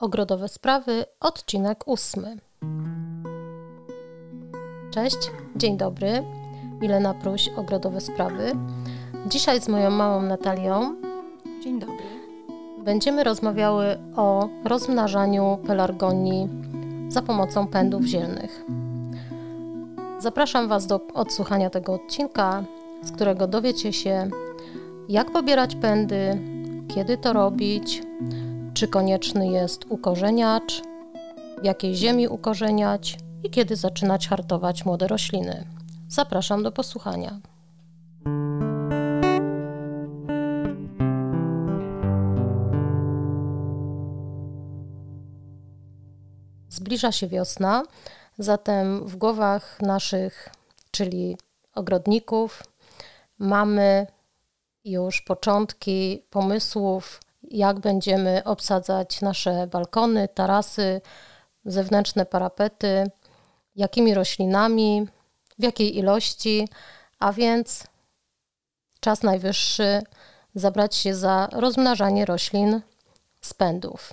Ogrodowe 0.00 0.48
sprawy, 0.48 1.04
odcinek 1.20 1.88
ósmy. 1.88 2.36
Cześć, 4.90 5.18
dzień 5.56 5.76
dobry. 5.76 6.22
Milena 6.80 7.14
Pruś, 7.14 7.48
Ogrodowe 7.56 8.00
Sprawy. 8.00 8.52
Dzisiaj 9.26 9.60
z 9.60 9.68
moją 9.68 9.90
mamą 9.90 10.22
Natalią. 10.22 10.94
Dzień 11.62 11.80
dobry. 11.80 12.04
Będziemy 12.84 13.24
rozmawiały 13.24 13.98
o 14.16 14.48
rozmnażaniu 14.64 15.58
pelargonii 15.66 16.48
za 17.08 17.22
pomocą 17.22 17.66
pędów 17.66 18.04
zielnych. 18.04 18.64
Zapraszam 20.18 20.68
Was 20.68 20.86
do 20.86 21.00
odsłuchania 21.14 21.70
tego 21.70 21.94
odcinka, 21.94 22.64
z 23.02 23.12
którego 23.12 23.46
dowiecie 23.46 23.92
się, 23.92 24.30
jak 25.08 25.30
pobierać 25.32 25.74
pędy, 25.74 26.40
kiedy 26.88 27.16
to 27.16 27.32
robić, 27.32 28.02
czy 28.78 28.88
konieczny 28.88 29.48
jest 29.48 29.84
ukorzeniacz, 29.88 30.82
w 31.62 31.64
jakiej 31.64 31.94
ziemi 31.94 32.28
ukorzeniać 32.28 33.18
i 33.42 33.50
kiedy 33.50 33.76
zaczynać 33.76 34.28
hartować 34.28 34.84
młode 34.84 35.08
rośliny. 35.08 35.64
Zapraszam 36.08 36.62
do 36.62 36.72
posłuchania. 36.72 37.40
Zbliża 46.68 47.12
się 47.12 47.28
wiosna, 47.28 47.82
zatem 48.38 49.06
w 49.06 49.16
głowach 49.16 49.82
naszych, 49.82 50.48
czyli 50.90 51.36
ogrodników, 51.74 52.62
mamy 53.38 54.06
już 54.84 55.22
początki 55.22 56.22
pomysłów 56.30 57.20
jak 57.50 57.80
będziemy 57.80 58.44
obsadzać 58.44 59.20
nasze 59.20 59.66
balkony, 59.66 60.28
tarasy, 60.28 61.00
zewnętrzne 61.64 62.26
parapety, 62.26 63.10
jakimi 63.76 64.14
roślinami, 64.14 65.06
w 65.58 65.62
jakiej 65.62 65.98
ilości, 65.98 66.68
a 67.18 67.32
więc 67.32 67.84
czas 69.00 69.22
najwyższy 69.22 70.02
zabrać 70.54 70.96
się 70.96 71.14
za 71.14 71.48
rozmnażanie 71.52 72.24
roślin 72.24 72.80
spędów. 73.40 74.12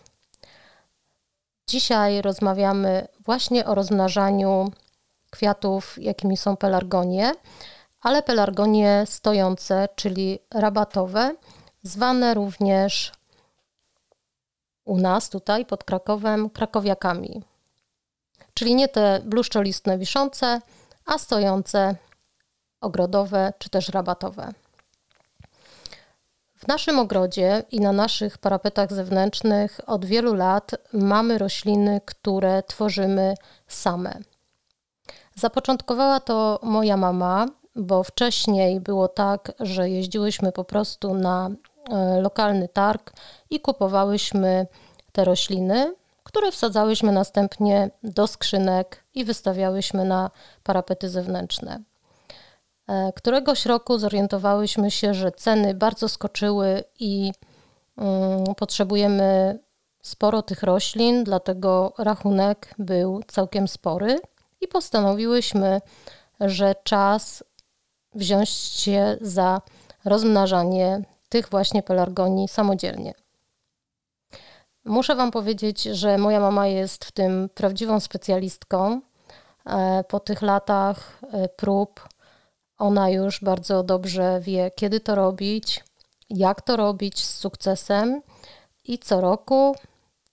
Dzisiaj 1.67 2.21
rozmawiamy 2.21 3.07
właśnie 3.19 3.65
o 3.65 3.75
rozmnażaniu 3.75 4.71
kwiatów, 5.29 5.97
jakimi 6.01 6.37
są 6.37 6.57
pelargonie, 6.57 7.31
ale 8.01 8.23
pelargonie 8.23 9.03
stojące, 9.05 9.87
czyli 9.95 10.39
rabatowe, 10.53 11.35
zwane 11.83 12.33
również 12.33 13.11
u 14.85 14.97
nas 14.97 15.29
tutaj 15.29 15.65
pod 15.65 15.83
Krakowem 15.83 16.49
krakowiakami. 16.49 17.43
Czyli 18.53 18.75
nie 18.75 18.87
te 18.87 19.21
bluszczolistne 19.25 19.97
wiszące, 19.97 20.61
a 21.05 21.17
stojące 21.17 21.95
ogrodowe 22.81 23.53
czy 23.59 23.69
też 23.69 23.89
rabatowe. 23.89 24.51
W 26.55 26.67
naszym 26.67 26.99
ogrodzie 26.99 27.63
i 27.71 27.79
na 27.79 27.91
naszych 27.91 28.37
parapetach 28.37 28.93
zewnętrznych 28.93 29.79
od 29.85 30.05
wielu 30.05 30.33
lat 30.33 30.71
mamy 30.93 31.37
rośliny, 31.37 32.01
które 32.05 32.63
tworzymy 32.63 33.35
same. 33.67 34.19
Zapoczątkowała 35.35 36.19
to 36.19 36.59
moja 36.63 36.97
mama, 36.97 37.45
bo 37.75 38.03
wcześniej 38.03 38.79
było 38.79 39.07
tak, 39.07 39.51
że 39.59 39.89
jeździłyśmy 39.89 40.51
po 40.51 40.63
prostu 40.63 41.13
na 41.13 41.49
lokalny 42.21 42.67
targ 42.67 43.13
i 43.49 43.59
kupowałyśmy 43.59 44.67
te 45.11 45.25
rośliny, 45.25 45.95
które 46.23 46.51
wsadzałyśmy 46.51 47.11
następnie 47.11 47.89
do 48.03 48.27
skrzynek 48.27 49.03
i 49.13 49.25
wystawiałyśmy 49.25 50.05
na 50.05 50.31
parapety 50.63 51.09
zewnętrzne. 51.09 51.83
E, 52.87 53.11
któregoś 53.15 53.65
roku 53.65 53.97
zorientowałyśmy 53.97 54.91
się, 54.91 55.13
że 55.13 55.31
ceny 55.31 55.73
bardzo 55.73 56.09
skoczyły 56.09 56.83
i 56.99 57.31
um, 57.97 58.55
potrzebujemy 58.55 59.59
sporo 60.01 60.41
tych 60.41 60.63
roślin, 60.63 61.23
dlatego 61.23 61.93
rachunek 61.97 62.75
był 62.79 63.21
całkiem 63.27 63.67
spory 63.67 64.19
i 64.61 64.67
postanowiłyśmy, 64.67 65.81
że 66.39 66.75
czas 66.83 67.43
wziąć 68.15 68.49
się 68.49 69.17
za 69.21 69.61
rozmnażanie 70.05 71.01
tych 71.35 71.49
właśnie 71.49 71.83
pelargonii 71.83 72.47
samodzielnie. 72.47 73.13
Muszę 74.85 75.15
Wam 75.15 75.31
powiedzieć, 75.31 75.83
że 75.83 76.17
moja 76.17 76.39
mama 76.39 76.67
jest 76.67 77.05
w 77.05 77.11
tym 77.11 77.49
prawdziwą 77.53 77.99
specjalistką. 77.99 79.01
E, 79.65 80.03
po 80.03 80.19
tych 80.19 80.41
latach 80.41 81.19
e, 81.33 81.49
prób 81.49 82.09
ona 82.77 83.09
już 83.09 83.43
bardzo 83.43 83.83
dobrze 83.83 84.39
wie, 84.41 84.71
kiedy 84.75 84.99
to 84.99 85.15
robić, 85.15 85.83
jak 86.29 86.61
to 86.61 86.75
robić 86.75 87.25
z 87.25 87.37
sukcesem 87.37 88.21
i 88.83 88.99
co 88.99 89.21
roku 89.21 89.75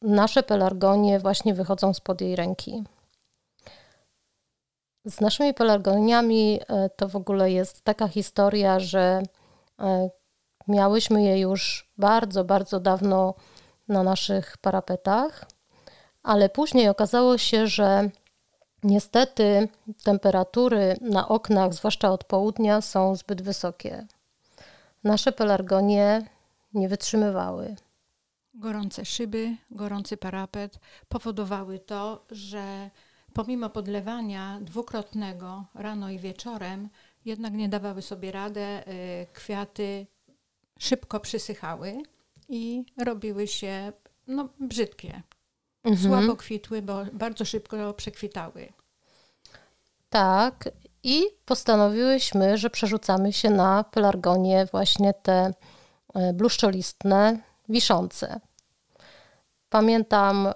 nasze 0.03 0.43
pelargonie 0.43 1.19
właśnie 1.19 1.55
wychodzą 1.55 1.95
spod 1.95 2.21
jej 2.21 2.37
ręki. 2.37 2.85
Z 5.05 5.21
naszymi 5.21 5.55
pelargoniami 5.55 6.61
e, 6.69 6.91
to 6.91 7.09
w 7.09 7.17
ogóle 7.17 7.53
jest 7.53 7.83
taka 7.83 8.09
historia, 8.09 8.81
że 8.81 9.23
Miałyśmy 10.69 11.23
je 11.23 11.41
już 11.41 11.91
bardzo, 11.99 12.45
bardzo 12.45 12.81
dawno 12.81 13.34
na 13.89 14.03
naszych 14.03 14.56
parapetach, 14.59 15.45
ale 16.23 16.49
później 16.49 16.89
okazało 16.89 17.39
się, 17.39 17.67
że 17.67 18.11
niestety 18.83 19.69
temperatury 20.05 20.97
na 21.00 21.28
oknach, 21.28 21.75
zwłaszcza 21.75 22.11
od 22.11 22.25
południa, 22.25 22.81
są 22.81 23.17
zbyt 23.17 23.43
wysokie. 23.43 24.06
Nasze 25.05 25.33
pelargonie 25.33 26.23
nie 26.75 26.89
wytrzymywały. 26.89 27.77
Gorące 28.55 29.05
szyby, 29.05 29.56
gorący 29.71 30.17
parapet 30.17 30.79
powodowały 31.09 31.79
to, 31.79 32.25
że 32.31 32.91
pomimo 33.33 33.71
podlewania 33.71 34.59
dwukrotnego 34.61 35.65
rano 35.75 36.11
i 36.11 36.19
wieczorem, 36.19 36.89
jednak 37.25 37.53
nie 37.53 37.69
dawały 37.69 38.03
sobie 38.03 38.33
radę. 38.33 38.89
Y, 38.89 39.27
kwiaty 39.33 40.06
szybko 40.82 41.20
przysychały 41.20 42.03
i 42.48 42.84
robiły 43.04 43.47
się 43.47 43.93
no, 44.26 44.48
brzydkie. 44.60 45.22
Mhm. 45.84 46.10
Słabo 46.12 46.37
kwitły, 46.37 46.82
bo 46.82 47.04
bardzo 47.12 47.44
szybko 47.44 47.94
przekwitały. 47.94 48.72
Tak. 50.10 50.69
I 51.03 51.22
postanowiłyśmy, 51.44 52.59
że 52.59 52.70
przerzucamy 52.70 53.32
się 53.32 53.50
na 53.50 53.84
pelargonie 53.84 54.66
właśnie 54.72 55.15
te 55.15 55.53
e, 56.15 56.32
bluszczolistne, 56.32 57.38
wiszące. 57.69 58.41
Pamiętam 59.69 60.53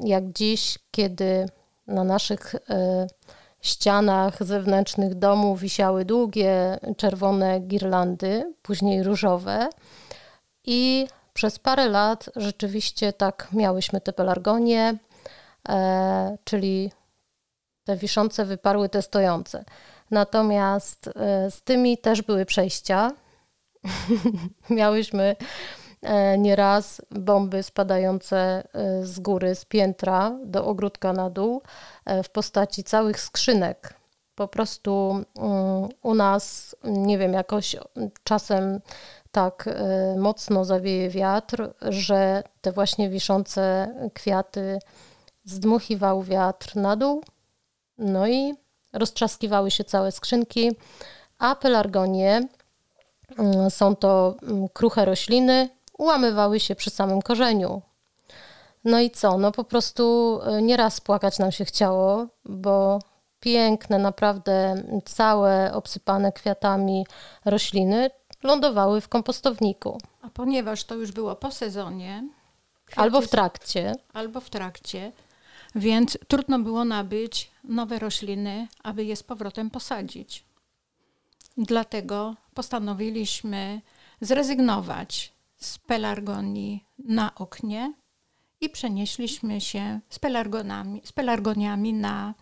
jak 0.00 0.32
dziś, 0.32 0.78
kiedy 0.90 1.46
na 1.86 2.04
naszych 2.04 2.54
e, 2.54 3.06
ścianach 3.66 4.44
zewnętrznych 4.44 5.14
domu 5.14 5.56
wisiały 5.56 6.04
długie 6.04 6.78
czerwone 6.96 7.60
girlandy, 7.60 8.54
później 8.62 9.02
różowe. 9.02 9.68
I 10.64 11.06
przez 11.34 11.58
parę 11.58 11.88
lat 11.88 12.30
rzeczywiście 12.36 13.12
tak 13.12 13.48
miałyśmy 13.52 14.00
te 14.00 14.12
pelargonie, 14.12 14.98
e, 15.68 16.38
czyli 16.44 16.92
te 17.84 17.96
wiszące 17.96 18.44
wyparły 18.44 18.88
te 18.88 19.02
stojące. 19.02 19.64
Natomiast 20.10 21.08
e, 21.08 21.50
z 21.50 21.62
tymi 21.62 21.98
też 21.98 22.22
były 22.22 22.46
przejścia. 22.46 23.12
Miałyśmy 24.70 25.36
nieraz 26.38 27.02
bomby 27.10 27.62
spadające 27.62 28.38
e, 28.38 29.06
z 29.06 29.20
góry, 29.20 29.54
z 29.54 29.64
piętra 29.64 30.38
do 30.44 30.66
ogródka 30.66 31.12
na 31.12 31.30
dół 31.30 31.62
e, 32.04 32.22
w 32.22 32.28
postaci 32.28 32.84
całych 32.84 33.20
skrzynek. 33.20 33.94
Po 34.34 34.48
prostu 34.48 35.24
mm, 35.38 35.88
u 36.02 36.14
nas, 36.14 36.76
nie 36.84 37.18
wiem, 37.18 37.32
jakoś 37.32 37.76
czasem 38.24 38.80
tak 39.32 39.68
mocno 40.16 40.64
zawieje 40.64 41.10
wiatr, 41.10 41.70
że 41.82 42.42
te 42.60 42.72
właśnie 42.72 43.10
wiszące 43.10 43.94
kwiaty 44.14 44.78
zdmuchiwał 45.44 46.22
wiatr 46.22 46.76
na 46.76 46.96
dół, 46.96 47.22
no 47.98 48.28
i 48.28 48.54
roztrzaskiwały 48.92 49.70
się 49.70 49.84
całe 49.84 50.12
skrzynki, 50.12 50.76
a 51.38 51.56
pelargonie 51.56 52.48
mm, 53.38 53.70
są 53.70 53.96
to 53.96 54.34
mm, 54.42 54.68
kruche 54.68 55.04
rośliny, 55.04 55.68
ułamywały 55.98 56.60
się 56.60 56.74
przy 56.74 56.90
samym 56.90 57.22
korzeniu. 57.22 57.82
No 58.84 59.00
i 59.00 59.10
co? 59.10 59.38
No 59.38 59.52
po 59.52 59.64
prostu 59.64 60.38
e, 60.42 60.62
nieraz 60.62 61.00
płakać 61.00 61.38
nam 61.38 61.52
się 61.52 61.64
chciało, 61.64 62.26
bo 62.44 62.98
piękne, 63.40 63.98
naprawdę 63.98 64.82
całe 65.04 65.72
obsypane 65.74 66.32
kwiatami 66.32 67.06
rośliny 67.44 68.10
lądowały 68.42 69.00
w 69.00 69.08
kompostowniku. 69.08 69.98
A 70.22 70.30
ponieważ 70.30 70.84
to 70.84 70.94
już 70.94 71.12
było 71.12 71.36
po 71.36 71.50
sezonie, 71.50 72.28
Kwiaty 72.86 73.00
Albo 73.00 73.20
w 73.20 73.28
trakcie. 73.28 73.92
Albo 74.12 74.40
w 74.40 74.50
trakcie. 74.50 75.12
Więc 75.74 76.18
trudno 76.28 76.58
było 76.58 76.84
nabyć 76.84 77.50
nowe 77.64 77.98
rośliny, 77.98 78.68
aby 78.82 79.04
je 79.04 79.16
z 79.16 79.22
powrotem 79.22 79.70
posadzić. 79.70 80.44
Dlatego 81.56 82.34
postanowiliśmy 82.54 83.80
zrezygnować 84.20 85.32
z 85.56 85.78
pelargonii 85.78 86.84
na 86.98 87.34
oknie 87.34 87.92
i 88.60 88.70
przenieśliśmy 88.70 89.60
się 89.60 90.00
z, 90.08 90.18
pelargonami, 90.18 91.02
z 91.04 91.12
pelargoniami 91.12 91.92
na 91.92 92.34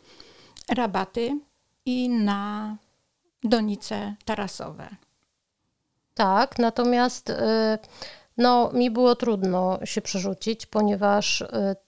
rabaty 0.69 1.41
i 1.85 2.09
na 2.09 2.77
donice 3.45 4.15
tarasowe. 4.25 4.89
Tak, 6.15 6.59
natomiast 6.59 7.31
y, 7.31 7.35
no, 8.37 8.71
mi 8.73 8.91
było 8.91 9.15
trudno 9.15 9.79
się 9.85 10.03
przerzucić, 10.03 10.67
ponieważ 10.67 11.41
y, 11.41 11.47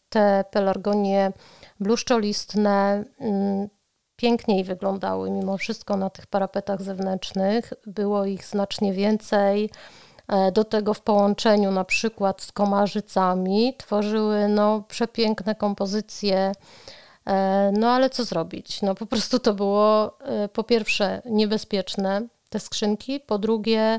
te 0.08 0.44
pelargonie 0.50 1.32
bluszczolistne 1.80 3.04
mm, 3.20 3.68
piękniej 4.16 4.64
wyglądały 4.64 5.30
mimo 5.30 5.58
wszystko 5.58 5.96
na 5.96 6.10
tych 6.10 6.26
parapetach 6.26 6.82
zewnętrznych. 6.82 7.72
Było 7.86 8.24
ich 8.24 8.44
znacznie 8.44 8.92
więcej. 8.92 9.70
E, 10.28 10.52
do 10.52 10.64
tego 10.64 10.94
w 10.94 11.00
połączeniu 11.00 11.70
na 11.70 11.84
przykład 11.84 12.42
z 12.42 12.52
komarzycami 12.52 13.74
tworzyły 13.78 14.48
no, 14.48 14.82
przepiękne 14.88 15.54
kompozycje. 15.54 16.52
E, 17.26 17.72
no 17.78 17.90
ale 17.90 18.10
co 18.10 18.24
zrobić? 18.24 18.82
No 18.82 18.94
po 18.94 19.06
prostu 19.06 19.38
to 19.38 19.54
było 19.54 20.18
e, 20.20 20.48
po 20.48 20.64
pierwsze 20.64 21.22
niebezpieczne, 21.24 22.26
te 22.48 22.60
skrzynki, 22.60 23.20
po 23.20 23.38
drugie 23.38 23.98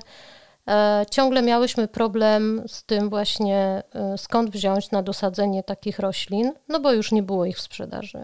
ciągle 1.12 1.42
miałyśmy 1.42 1.88
problem 1.88 2.64
z 2.68 2.84
tym 2.84 3.10
właśnie 3.10 3.84
skąd 4.18 4.50
wziąć 4.50 4.92
na 4.92 5.04
dosadzenie 5.04 5.64
takich 5.64 6.00
roślin, 6.00 6.54
no 6.68 6.80
bo 6.80 6.92
już 6.92 7.12
nie 7.12 7.24
było 7.24 7.46
ich 7.46 7.58
w 7.58 7.62
sprzedaży. 7.62 8.24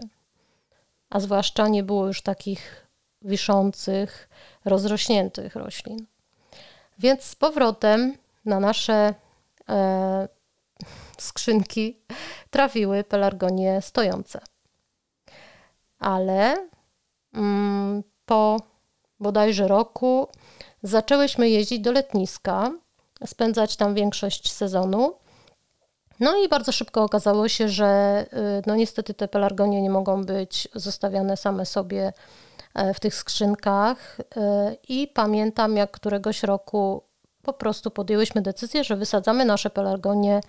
A 1.10 1.20
zwłaszcza 1.20 1.68
nie 1.68 1.82
było 1.82 2.06
już 2.06 2.22
takich 2.22 2.86
wiszących, 3.22 4.28
rozrośniętych 4.64 5.56
roślin. 5.56 6.06
Więc 6.98 7.22
z 7.22 7.34
powrotem 7.34 8.16
na 8.44 8.60
nasze 8.60 9.14
e, 9.68 10.28
skrzynki 11.18 12.00
trafiły 12.50 13.04
pelargonie 13.04 13.82
stojące. 13.82 14.40
Ale 15.98 16.68
mm, 17.34 18.02
po 18.26 18.60
bodajże 19.20 19.68
roku 19.68 20.28
zaczęłyśmy 20.82 21.48
jeździć 21.48 21.80
do 21.80 21.92
letniska, 21.92 22.70
spędzać 23.26 23.76
tam 23.76 23.94
większość 23.94 24.52
sezonu. 24.52 25.14
No 26.20 26.36
i 26.44 26.48
bardzo 26.48 26.72
szybko 26.72 27.02
okazało 27.02 27.48
się, 27.48 27.68
że 27.68 28.26
y, 28.32 28.62
no 28.66 28.76
niestety 28.76 29.14
te 29.14 29.28
pelargonie 29.28 29.82
nie 29.82 29.90
mogą 29.90 30.24
być 30.24 30.68
zostawiane 30.74 31.36
same 31.36 31.66
sobie 31.66 32.12
w 32.94 33.00
tych 33.00 33.14
skrzynkach 33.14 34.18
e, 34.36 34.76
i 34.88 35.08
pamiętam, 35.08 35.76
jak 35.76 35.90
któregoś 35.90 36.42
roku 36.42 37.02
po 37.42 37.52
prostu 37.52 37.90
podjęłyśmy 37.90 38.42
decyzję, 38.42 38.84
że 38.84 38.96
wysadzamy 38.96 39.44
nasze 39.44 39.70
pelargonie 39.70 40.40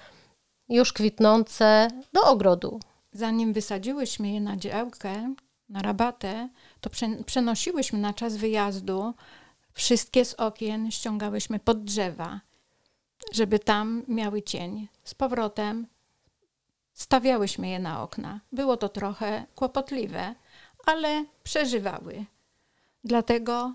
już 0.69 0.93
kwitnące 0.93 1.87
do 2.13 2.23
ogrodu. 2.23 2.79
Zanim 3.11 3.53
wysadziłyśmy 3.53 4.31
je 4.31 4.41
na 4.41 4.57
działkę, 4.57 5.33
na 5.69 5.81
rabatę, 5.81 6.49
to 6.81 6.89
przenosiłyśmy 7.25 7.99
na 7.99 8.13
czas 8.13 8.35
wyjazdu 8.35 9.13
wszystkie 9.73 10.25
z 10.25 10.33
okien, 10.33 10.91
ściągałyśmy 10.91 11.59
pod 11.59 11.83
drzewa, 11.83 12.39
żeby 13.33 13.59
tam 13.59 14.03
miały 14.07 14.41
cień. 14.41 14.87
Z 15.03 15.13
powrotem 15.13 15.87
stawiałyśmy 16.93 17.67
je 17.67 17.79
na 17.79 18.03
okna. 18.03 18.39
Było 18.51 18.77
to 18.77 18.89
trochę 18.89 19.45
kłopotliwe, 19.55 20.35
ale 20.85 21.25
przeżywały. 21.43 22.25
Dlatego 23.03 23.73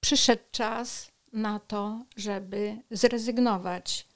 przyszedł 0.00 0.42
czas 0.50 1.12
na 1.32 1.58
to, 1.58 2.04
żeby 2.16 2.82
zrezygnować 2.90 4.06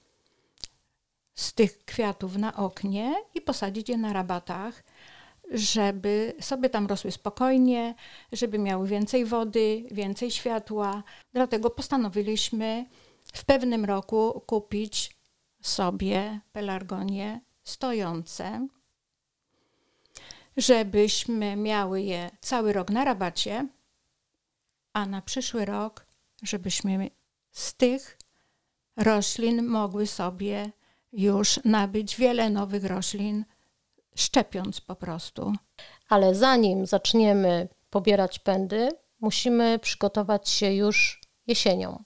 z 1.35 1.53
tych 1.53 1.85
kwiatów 1.85 2.37
na 2.37 2.57
oknie 2.57 3.15
i 3.35 3.41
posadzić 3.41 3.89
je 3.89 3.97
na 3.97 4.13
rabatach, 4.13 4.83
żeby 5.51 6.35
sobie 6.41 6.71
tam 6.71 6.87
rosły 6.87 7.11
spokojnie, 7.11 7.95
żeby 8.33 8.59
miały 8.59 8.89
więcej 8.89 9.25
wody, 9.25 9.85
więcej 9.91 10.31
światła. 10.31 11.03
Dlatego 11.33 11.71
postanowiliśmy 11.71 12.87
w 13.33 13.45
pewnym 13.45 13.85
roku 13.85 14.43
kupić 14.47 15.17
sobie 15.63 16.41
pelargonie 16.53 17.41
stojące 17.65 18.69
żebyśmy 20.59 21.57
miały 21.57 22.03
je 22.03 22.31
cały 22.41 22.73
rok 22.73 22.91
na 22.91 23.05
rabacie, 23.05 23.69
a 24.93 25.07
na 25.07 25.23
przyszły 25.23 25.65
rok, 25.65 26.07
żebyśmy 26.43 27.11
z 27.53 27.75
tych 27.75 28.19
roślin 28.97 29.67
mogły 29.67 30.07
sobie 30.07 30.73
już 31.13 31.61
nabyć 31.65 32.17
wiele 32.17 32.51
nowych 32.51 32.85
roślin, 32.85 33.45
szczepiąc 34.15 34.81
po 34.81 34.97
prostu. 34.97 35.53
Ale 36.09 36.35
zanim 36.35 36.87
zaczniemy 36.87 37.69
pobierać 37.91 38.39
pędy, 38.39 38.89
musimy 39.21 39.79
przygotować 39.79 40.49
się 40.49 40.73
już 40.73 41.21
jesienią 41.47 42.05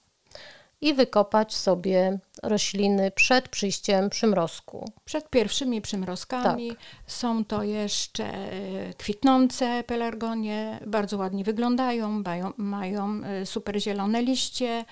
i 0.83 0.93
wykopać 0.93 1.55
sobie 1.55 2.19
rośliny 2.43 3.11
przed 3.11 3.49
przyjściem 3.49 4.09
przymrozku. 4.09 4.91
Przed 5.05 5.29
pierwszymi 5.29 5.81
przymrozkami 5.81 6.69
tak. 6.69 6.77
są 7.07 7.45
to 7.45 7.63
jeszcze 7.63 8.25
e, 8.25 8.93
kwitnące 8.93 9.83
pelargonie, 9.83 10.79
bardzo 10.87 11.17
ładnie 11.17 11.43
wyglądają, 11.43 12.09
mają, 12.09 12.53
mają 12.57 13.23
e, 13.23 13.45
super 13.45 13.81
zielone 13.81 14.21
liście, 14.21 14.85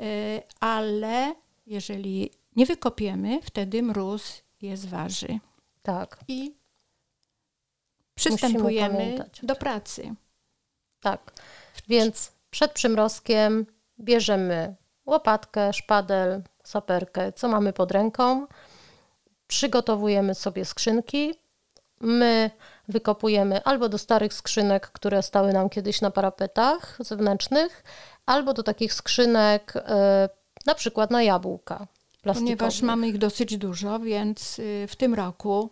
e, 0.00 0.42
ale 0.60 1.34
jeżeli 1.66 2.30
nie 2.56 2.66
wykopiemy, 2.66 3.40
wtedy 3.42 3.82
mróz 3.82 4.42
je 4.62 4.76
zważy. 4.76 5.38
Tak. 5.82 6.18
I 6.28 6.54
przystępujemy 8.14 9.24
do 9.42 9.56
pracy. 9.56 10.14
Tak. 11.00 11.32
Więc 11.88 12.32
przed 12.50 12.72
przymrozkiem 12.72 13.66
bierzemy 14.00 14.74
łopatkę, 15.06 15.72
szpadel, 15.72 16.42
saperkę, 16.64 17.32
co 17.32 17.48
mamy 17.48 17.72
pod 17.72 17.90
ręką. 17.90 18.46
Przygotowujemy 19.46 20.34
sobie 20.34 20.64
skrzynki. 20.64 21.34
My 22.00 22.50
wykopujemy 22.88 23.64
albo 23.64 23.88
do 23.88 23.98
starych 23.98 24.34
skrzynek, 24.34 24.90
które 24.90 25.22
stały 25.22 25.52
nam 25.52 25.68
kiedyś 25.68 26.00
na 26.00 26.10
parapetach 26.10 26.98
zewnętrznych, 27.00 27.84
albo 28.26 28.54
do 28.54 28.62
takich 28.62 28.92
skrzynek, 28.92 29.72
e, 29.76 30.28
na 30.66 30.74
przykład 30.74 31.10
na 31.10 31.22
jabłka. 31.22 31.86
Ponieważ 32.34 32.82
mamy 32.82 33.08
ich 33.08 33.18
dosyć 33.18 33.58
dużo, 33.58 33.98
więc 33.98 34.58
y, 34.58 34.86
w 34.88 34.96
tym 34.96 35.14
roku 35.14 35.70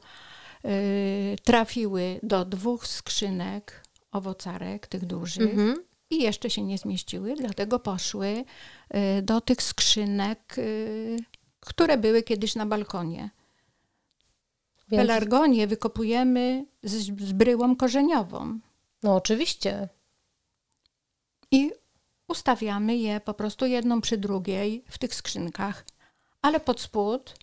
y, 0.65 1.37
trafiły 1.45 2.21
do 2.23 2.45
dwóch 2.45 2.87
skrzynek 2.87 3.83
owocarek, 4.13 4.87
tych 4.87 5.07
dużych. 5.07 5.51
Mhm 5.51 5.92
i 6.13 6.23
jeszcze 6.23 6.51
się 6.51 6.63
nie 6.63 6.79
zmieściły, 6.79 7.35
dlatego 7.37 7.79
poszły 7.79 8.45
y, 9.19 9.23
do 9.23 9.41
tych 9.41 9.63
skrzynek, 9.63 10.59
y, 10.59 11.17
które 11.61 11.99
były 11.99 12.23
kiedyś 12.23 12.55
na 12.55 12.67
balkonie. 12.67 13.31
Więc... 14.89 15.03
Pelargonie 15.03 15.67
wykopujemy 15.67 16.67
z, 16.83 16.93
z 17.21 17.33
bryłą 17.33 17.77
korzeniową. 17.77 18.59
No 19.03 19.15
oczywiście. 19.17 19.89
I 21.51 21.71
ustawiamy 22.29 22.97
je 22.97 23.21
po 23.21 23.35
prostu 23.35 23.67
jedną 23.67 24.01
przy 24.01 24.19
drugiej 24.19 24.85
w 24.89 24.99
tych 24.99 25.15
skrzynkach, 25.15 25.87
ale 26.43 26.61
pod 26.61 26.81
spód 26.81 27.35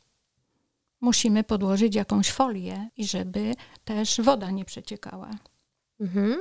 musimy 1.02 1.44
podłożyć 1.44 1.96
jakąś 1.96 2.32
folię 2.32 2.90
i 2.98 3.08
żeby 3.08 3.56
też 3.86 4.22
woda 4.22 4.52
nie 4.52 4.66
przeciekała. 4.66 5.32
Mhm 6.00 6.40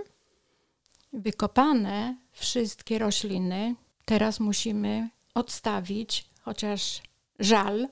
wykopane 1.12 2.16
wszystkie 2.32 2.98
rośliny. 2.98 3.74
Teraz 4.04 4.40
musimy 4.40 5.08
odstawić, 5.34 6.30
chociaż 6.40 7.02
żal, 7.38 7.88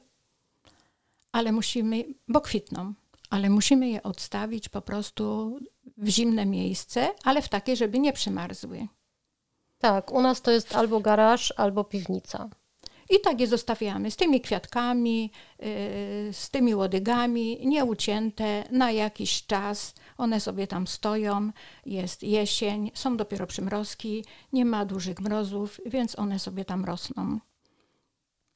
ale 1.32 1.52
musimy, 1.52 2.04
bo 2.28 2.40
kwitną, 2.40 2.94
ale 3.30 3.50
musimy 3.50 3.88
je 3.88 4.02
odstawić 4.02 4.68
po 4.68 4.82
prostu 4.82 5.58
w 5.96 6.08
zimne 6.08 6.46
miejsce, 6.46 7.08
ale 7.24 7.42
w 7.42 7.48
takie, 7.48 7.76
żeby 7.76 7.98
nie 7.98 8.12
przymarzły. 8.12 8.88
Tak, 9.78 10.12
u 10.12 10.22
nas 10.22 10.42
to 10.42 10.50
jest 10.50 10.76
albo 10.76 11.00
garaż, 11.00 11.54
albo 11.56 11.84
piwnica. 11.84 12.48
I 13.10 13.20
tak 13.20 13.40
je 13.40 13.46
zostawiamy 13.46 14.10
z 14.10 14.16
tymi 14.16 14.40
kwiatkami, 14.40 15.30
yy, 15.58 15.66
z 16.32 16.50
tymi 16.50 16.74
łodygami, 16.74 17.58
nieucięte 17.66 18.64
na 18.70 18.90
jakiś 18.90 19.46
czas. 19.46 19.94
One 20.18 20.40
sobie 20.40 20.66
tam 20.66 20.86
stoją, 20.86 21.50
jest 21.86 22.22
jesień, 22.22 22.90
są 22.94 23.16
dopiero 23.16 23.46
przymrozki, 23.46 24.24
nie 24.52 24.64
ma 24.64 24.84
dużych 24.84 25.20
mrozów, 25.20 25.80
więc 25.86 26.18
one 26.18 26.38
sobie 26.38 26.64
tam 26.64 26.84
rosną. 26.84 27.38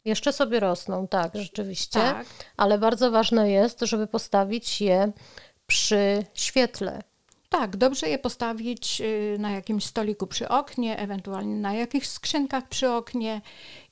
Jeszcze 0.04 0.33
sobie 0.33 0.61
rosną, 0.61 1.09
tak, 1.09 1.35
rzeczywiście. 1.35 2.00
Tak. 2.00 2.26
Ale 2.57 2.78
bardzo 2.78 3.11
ważne 3.11 3.50
jest, 3.50 3.80
żeby 3.80 4.07
postawić 4.07 4.80
je 4.80 5.12
przy 5.66 6.25
świetle. 6.35 7.02
Tak, 7.49 7.76
dobrze 7.76 8.09
je 8.09 8.19
postawić 8.19 9.00
y, 9.00 9.37
na 9.38 9.50
jakimś 9.50 9.85
stoliku 9.85 10.26
przy 10.26 10.49
oknie, 10.49 10.99
ewentualnie 10.99 11.57
na 11.57 11.73
jakichś 11.73 12.09
skrzynkach 12.09 12.69
przy 12.69 12.90
oknie 12.90 13.40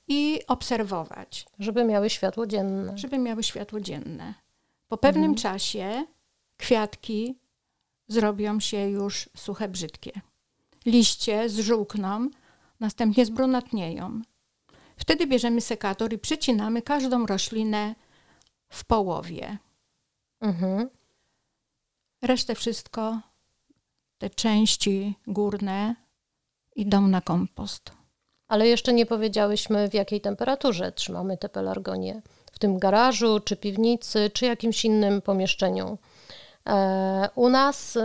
i 0.09 0.39
obserwować, 0.47 1.45
Żeby 1.59 1.83
miały 1.83 2.09
światło 2.09 2.47
dzienne. 2.47 2.97
żeby 2.97 3.17
miały 3.17 3.43
światło 3.43 3.79
dzienne. 3.79 4.33
Po 4.87 4.97
pewnym 4.97 5.31
Mhm. 5.31 5.37
czasie 5.37 6.05
kwiatki 6.57 7.37
zrobią 8.07 8.59
się 8.59 8.77
już 8.89 9.29
suche, 9.37 9.67
brzydkie. 9.67 10.11
Liście 10.85 11.49
zżółkną, 11.49 12.29
następnie 12.79 13.25
zbrunatnieją. 13.25 14.21
Wtedy 14.97 15.27
bierzemy 15.27 15.61
sekator 15.61 16.13
i 16.13 16.17
przycinamy 16.17 16.81
każdą 16.81 17.25
roślinę 17.25 17.95
w 18.69 18.85
połowie. 18.85 19.57
Mhm. 20.41 20.89
Resztę 22.21 22.55
wszystko, 22.55 23.19
te 24.17 24.29
części 24.29 25.15
górne 25.27 25.95
idą 26.75 27.07
na 27.07 27.21
kompost. 27.21 27.91
Ale 28.49 28.67
jeszcze 28.67 28.93
nie 28.93 29.05
powiedziałyśmy, 29.05 29.89
w 29.89 29.93
jakiej 29.93 30.21
temperaturze 30.21 30.91
trzymamy 30.91 31.37
te 31.37 31.49
pelargonie. 31.49 32.21
W 32.51 32.59
tym 32.59 32.79
garażu, 32.79 33.39
czy 33.39 33.55
piwnicy, 33.55 34.29
czy 34.33 34.45
jakimś 34.45 34.85
innym 34.85 35.21
pomieszczeniu. 35.21 35.97
E, 36.69 37.29
u, 37.35 37.49
nas, 37.49 37.97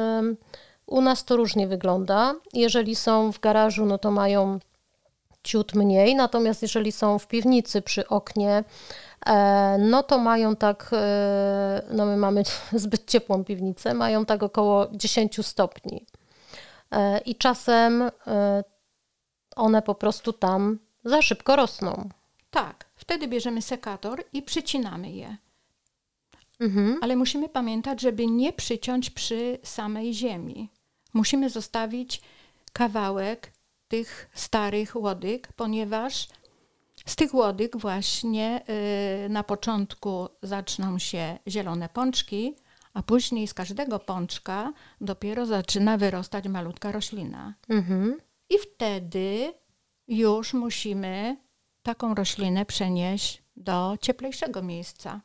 u 0.87 1.01
nas 1.01 1.25
to 1.25 1.37
różnie 1.37 1.67
wygląda. 1.67 2.35
Jeżeli 2.53 2.95
są 2.95 3.33
w 3.33 3.41
garażu, 3.41 3.87
no 3.87 3.99
to 3.99 4.11
mają 4.11 4.59
ciut 5.43 5.75
mniej, 5.75 6.15
natomiast 6.15 6.63
jeżeli 6.63 6.93
są 6.93 7.19
w 7.19 7.27
piwnicy 7.27 7.83
przy 7.83 8.09
oknie, 8.09 8.65
e, 9.27 9.77
no 9.79 10.03
to 10.03 10.19
mają 10.19 10.57
tak, 10.57 10.91
e, 10.93 11.83
no 11.91 12.07
my 12.07 12.17
mamy 12.17 12.43
zbyt 12.73 13.11
ciepłą 13.11 13.45
piwnicę, 13.45 13.95
mają 13.95 14.25
tak 14.25 14.43
około 14.43 14.87
10 14.93 15.47
stopni. 15.47 16.07
I 17.25 17.37
czasem 17.37 18.11
one 19.57 19.83
po 19.83 19.95
prostu 19.95 20.33
tam 20.33 20.79
za 21.05 21.23
szybko 21.23 21.57
rosną. 21.57 22.09
Tak, 22.51 22.87
wtedy 22.97 23.29
bierzemy 23.29 23.63
sekator 23.63 24.25
i 24.33 24.43
przycinamy 24.43 25.13
je. 25.13 25.37
Mhm. 26.61 26.99
Ale 27.03 27.17
musimy 27.17 27.49
pamiętać, 27.49 28.01
żeby 28.01 28.27
nie 28.27 28.53
przyciąć 28.53 29.11
przy 29.11 29.59
samej 29.63 30.15
ziemi. 30.15 30.71
Musimy 31.15 31.51
zostawić 31.51 32.23
kawałek 32.73 33.53
tych 33.89 34.31
starych 34.35 34.97
łodyg, 34.97 35.53
ponieważ 35.53 36.29
z 37.07 37.17
tych 37.17 37.35
łodyg 37.35 37.77
właśnie 37.77 38.63
y, 39.27 39.29
na 39.29 39.43
początku 39.43 40.29
zaczną 40.43 40.99
się 40.99 41.39
zielone 41.49 41.89
pączki, 41.89 42.57
a 42.95 43.03
później 43.03 43.49
z 43.49 43.55
każdego 43.55 43.99
pączka 43.99 44.73
dopiero 45.01 45.47
zaczyna 45.47 45.97
wyrostać 45.97 46.49
malutka 46.49 46.93
roślina. 46.93 47.55
Mhm. 47.69 48.17
I 48.55 48.59
wtedy 48.59 49.55
już 50.09 50.55
musimy 50.55 51.37
taką 51.83 52.15
roślinę 52.15 52.67
przenieść 52.67 53.43
do 53.57 53.97
cieplejszego 54.01 54.63
miejsca. 54.63 55.21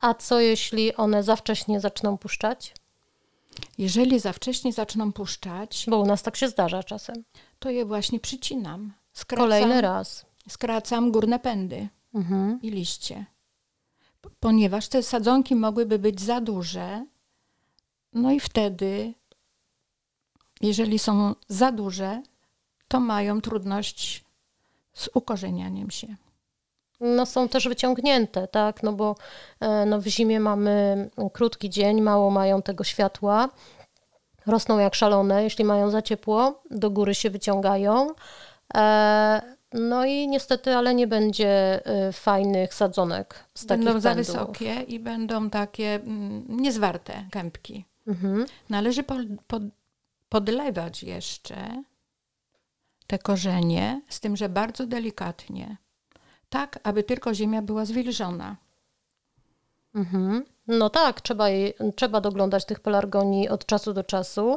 A 0.00 0.14
co 0.14 0.40
jeśli 0.40 0.94
one 0.94 1.22
za 1.22 1.36
wcześnie 1.36 1.80
zaczną 1.80 2.18
puszczać? 2.18 2.74
Jeżeli 3.78 4.20
za 4.20 4.32
wcześnie 4.32 4.72
zaczną 4.72 5.12
puszczać, 5.12 5.84
Bo 5.88 5.98
u 5.98 6.06
nas 6.06 6.22
tak 6.22 6.36
się 6.36 6.48
zdarza 6.48 6.82
czasem. 6.82 7.24
to 7.58 7.70
je 7.70 7.84
właśnie 7.84 8.20
przycinam. 8.20 8.92
Skracam, 9.12 9.44
Kolejny 9.44 9.80
raz. 9.80 10.26
Skracam 10.48 11.12
górne 11.12 11.38
pędy 11.38 11.88
Mhm. 12.14 12.58
i 12.62 12.70
liście. 12.70 13.26
Ponieważ 14.40 14.88
te 14.88 15.02
sadzonki 15.02 15.54
mogłyby 15.54 15.98
być 15.98 16.20
za 16.20 16.40
duże, 16.40 17.06
no 18.12 18.32
i 18.32 18.40
wtedy, 18.40 19.14
jeżeli 20.60 20.98
są 20.98 21.34
za 21.48 21.72
duże, 21.72 22.22
to 22.88 23.00
mają 23.00 23.40
trudność 23.40 24.24
z 24.92 25.08
ukorzenianiem 25.14 25.90
się. 25.90 26.06
No 27.00 27.26
są 27.26 27.48
też 27.48 27.68
wyciągnięte, 27.68 28.48
tak? 28.48 28.82
No 28.82 28.92
bo 28.92 29.16
e, 29.60 29.86
no 29.86 30.00
w 30.00 30.06
zimie 30.06 30.40
mamy 30.40 31.08
krótki 31.32 31.70
dzień, 31.70 32.00
mało 32.00 32.30
mają 32.30 32.62
tego 32.62 32.84
światła. 32.84 33.48
Rosną 34.46 34.78
jak 34.78 34.94
szalone, 34.94 35.44
jeśli 35.44 35.64
mają 35.64 35.90
za 35.90 36.02
ciepło, 36.02 36.62
do 36.70 36.90
góry 36.90 37.14
się 37.14 37.30
wyciągają. 37.30 38.10
E, 38.74 39.42
No 39.72 40.04
i 40.04 40.28
niestety, 40.28 40.76
ale 40.76 40.94
nie 40.94 41.06
będzie 41.06 41.80
e, 41.86 42.12
fajnych 42.12 42.74
sadzonek 42.74 43.44
z 43.54 43.66
takich 43.66 43.84
Będą 43.84 44.00
za 44.00 44.08
pędów. 44.08 44.26
wysokie 44.26 44.74
i 44.74 44.98
będą 45.00 45.50
takie 45.50 45.94
mm, 45.94 46.44
niezwarte 46.48 47.24
kępki. 47.30 47.84
Mhm. 48.06 48.46
Należy 48.68 49.02
po, 49.02 49.14
pod, 49.46 49.62
podlewać 50.30 51.02
jeszcze 51.02 51.82
te 53.06 53.18
korzenie, 53.18 54.00
z 54.08 54.20
tym, 54.20 54.36
że 54.36 54.48
bardzo 54.48 54.86
delikatnie, 54.86 55.76
tak 56.48 56.80
aby 56.82 57.02
tylko 57.02 57.34
ziemia 57.34 57.62
była 57.62 57.84
zwilżona. 57.84 58.56
Mhm. 59.94 60.44
No 60.66 60.90
tak, 60.90 61.20
trzeba, 61.20 61.48
je, 61.48 61.72
trzeba 61.96 62.20
doglądać 62.20 62.64
tych 62.64 62.80
pelargonii 62.80 63.48
od 63.48 63.66
czasu 63.66 63.92
do 63.92 64.04
czasu, 64.04 64.54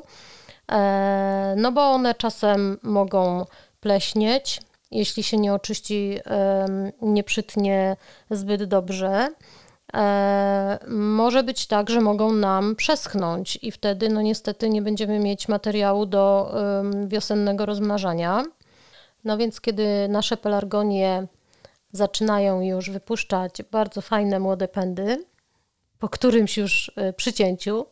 e, 0.71 1.55
no 1.57 1.71
bo 1.71 1.81
one 1.81 2.15
czasem 2.15 2.77
mogą 2.83 3.45
pleśnieć, 3.79 4.61
jeśli 4.91 5.23
się 5.23 5.37
nie 5.37 5.53
oczyści, 5.53 6.19
em, 6.25 6.91
nie 7.01 7.23
przytnie 7.23 7.95
zbyt 8.31 8.63
dobrze. 8.63 9.29
E, 9.95 10.79
może 10.87 11.43
być 11.43 11.67
tak, 11.67 11.89
że 11.89 12.01
mogą 12.01 12.33
nam 12.33 12.75
przeschnąć 12.75 13.59
i 13.61 13.71
wtedy 13.71 14.09
no 14.09 14.21
niestety 14.21 14.69
nie 14.69 14.81
będziemy 14.81 15.19
mieć 15.19 15.47
materiału 15.47 16.05
do 16.05 16.55
wiosennego 17.07 17.65
rozmnażania. 17.65 18.43
No 19.23 19.37
więc 19.37 19.61
kiedy 19.61 20.07
nasze 20.09 20.37
pelargonie 20.37 21.27
zaczynają 21.91 22.61
już 22.61 22.89
wypuszczać 22.89 23.61
bardzo 23.71 24.01
fajne 24.01 24.39
młode 24.39 24.67
pędy, 24.67 25.25
po 25.99 26.09
którymś 26.09 26.57
już 26.57 26.91
y, 27.09 27.13
przycięciu, 27.13 27.85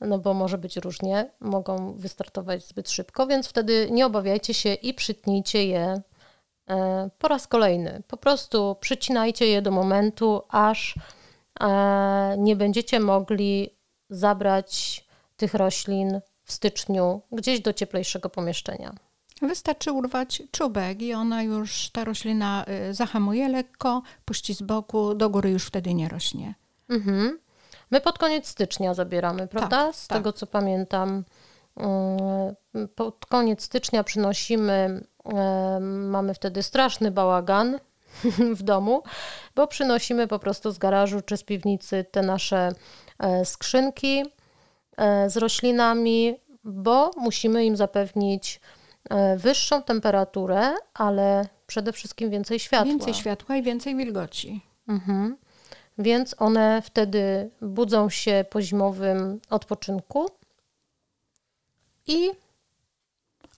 no 0.00 0.18
bo 0.18 0.34
może 0.34 0.58
być 0.58 0.76
różnie, 0.76 1.30
mogą 1.40 1.94
wystartować 1.94 2.66
zbyt 2.66 2.90
szybko, 2.90 3.26
więc 3.26 3.48
wtedy 3.48 3.88
nie 3.90 4.06
obawiajcie 4.06 4.54
się 4.54 4.74
i 4.74 4.94
przytnijcie 4.94 5.66
je 5.66 6.02
e, 6.70 7.10
po 7.18 7.28
raz 7.28 7.46
kolejny. 7.46 8.02
Po 8.08 8.16
prostu 8.16 8.76
przycinajcie 8.80 9.46
je 9.46 9.62
do 9.62 9.70
momentu, 9.70 10.42
aż 10.48 10.94
e, 10.96 11.00
nie 12.38 12.56
będziecie 12.56 13.00
mogli 13.00 13.70
zabrać 14.10 15.04
tych 15.36 15.54
roślin 15.54 16.20
w 16.44 16.52
styczniu 16.52 17.22
gdzieś 17.32 17.60
do 17.60 17.72
cieplejszego 17.72 18.30
pomieszczenia. 18.30 18.94
Wystarczy 19.42 19.92
urwać 19.92 20.42
czubek 20.50 21.02
i 21.02 21.14
ona 21.14 21.42
już, 21.42 21.90
ta 21.90 22.04
roślina 22.04 22.64
y, 22.90 22.94
zahamuje 22.94 23.48
lekko, 23.48 24.02
puści 24.24 24.54
z 24.54 24.62
boku, 24.62 25.14
do 25.14 25.30
góry 25.30 25.50
już 25.50 25.66
wtedy 25.66 25.94
nie 25.94 26.08
rośnie. 26.08 26.54
Mhm. 26.88 27.38
My 27.90 28.00
pod 28.00 28.18
koniec 28.18 28.48
stycznia 28.48 28.94
zabieramy, 28.94 29.48
prawda? 29.48 29.92
Z 29.92 30.06
tak. 30.08 30.18
tego 30.18 30.32
co 30.32 30.46
pamiętam. 30.46 31.24
Mm, 31.76 32.54
Pod 32.94 33.26
koniec 33.26 33.62
stycznia 33.62 34.04
przynosimy, 34.04 35.06
mamy 35.80 36.34
wtedy 36.34 36.62
straszny 36.62 37.10
bałagan 37.10 37.78
w 38.58 38.62
domu, 38.62 39.02
bo 39.54 39.66
przynosimy 39.66 40.26
po 40.26 40.38
prostu 40.38 40.70
z 40.70 40.78
garażu 40.78 41.20
czy 41.20 41.36
z 41.36 41.42
piwnicy 41.42 42.04
te 42.10 42.22
nasze 42.22 42.72
e, 43.18 43.44
skrzynki 43.44 44.22
e, 44.96 45.30
z 45.30 45.36
roślinami, 45.36 46.34
bo 46.64 47.10
musimy 47.16 47.64
im 47.64 47.76
zapewnić 47.76 48.60
e, 49.10 49.36
wyższą 49.36 49.82
temperaturę, 49.82 50.74
ale 50.94 51.48
przede 51.66 51.92
wszystkim 51.92 52.30
więcej 52.30 52.58
światła. 52.58 52.90
Więcej 52.90 53.14
światła 53.14 53.56
i 53.56 53.62
więcej 53.62 53.96
wilgoci. 53.96 54.60
Mhm. 54.88 55.36
Więc 55.98 56.34
one 56.38 56.82
wtedy 56.82 57.50
budzą 57.60 58.10
się 58.10 58.44
po 58.50 58.62
zimowym 58.62 59.40
odpoczynku 59.50 60.30
i 62.06 62.30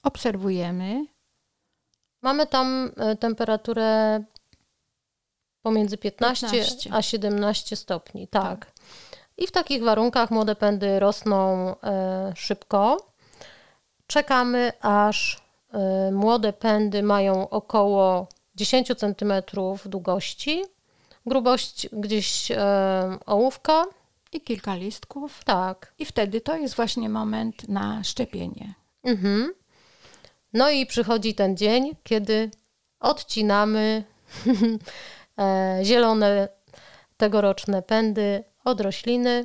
Obserwujemy, 0.06 1.06
mamy 2.22 2.46
tam 2.46 2.90
temperaturę 3.20 4.20
pomiędzy 5.66 5.99
15, 5.99 6.50
15. 6.50 6.90
a 6.92 7.02
17 7.02 7.76
stopni. 7.76 8.28
Tak. 8.28 8.73
I 9.37 9.46
w 9.46 9.52
takich 9.52 9.82
warunkach 9.82 10.30
młode 10.30 10.56
pędy 10.56 10.99
rosną 10.99 11.75
e, 11.80 12.32
szybko. 12.37 13.06
Czekamy, 14.06 14.73
aż 14.80 15.40
e, 15.73 16.11
młode 16.12 16.52
pędy 16.52 17.02
mają 17.02 17.49
około 17.49 18.28
10 18.54 18.88
cm 18.96 19.32
długości, 19.87 20.64
grubość 21.26 21.88
gdzieś 21.92 22.50
e, 22.50 23.18
ołówka. 23.26 23.85
i 24.32 24.40
kilka 24.40 24.75
listków. 24.75 25.44
Tak. 25.44 25.94
I 25.99 26.04
wtedy 26.04 26.40
to 26.40 26.56
jest 26.56 26.76
właśnie 26.76 27.08
moment 27.08 27.68
na 27.68 28.04
szczepienie. 28.04 28.75
Mhm. 29.04 29.54
No 30.52 30.70
i 30.70 30.87
przychodzi 30.87 31.35
ten 31.35 31.56
dzień, 31.56 31.96
kiedy 32.02 32.50
odcinamy 33.00 34.04
zielone 35.82 36.48
tegoroczne 37.16 37.82
pędy 37.82 38.44
od 38.64 38.80
rośliny 38.80 39.44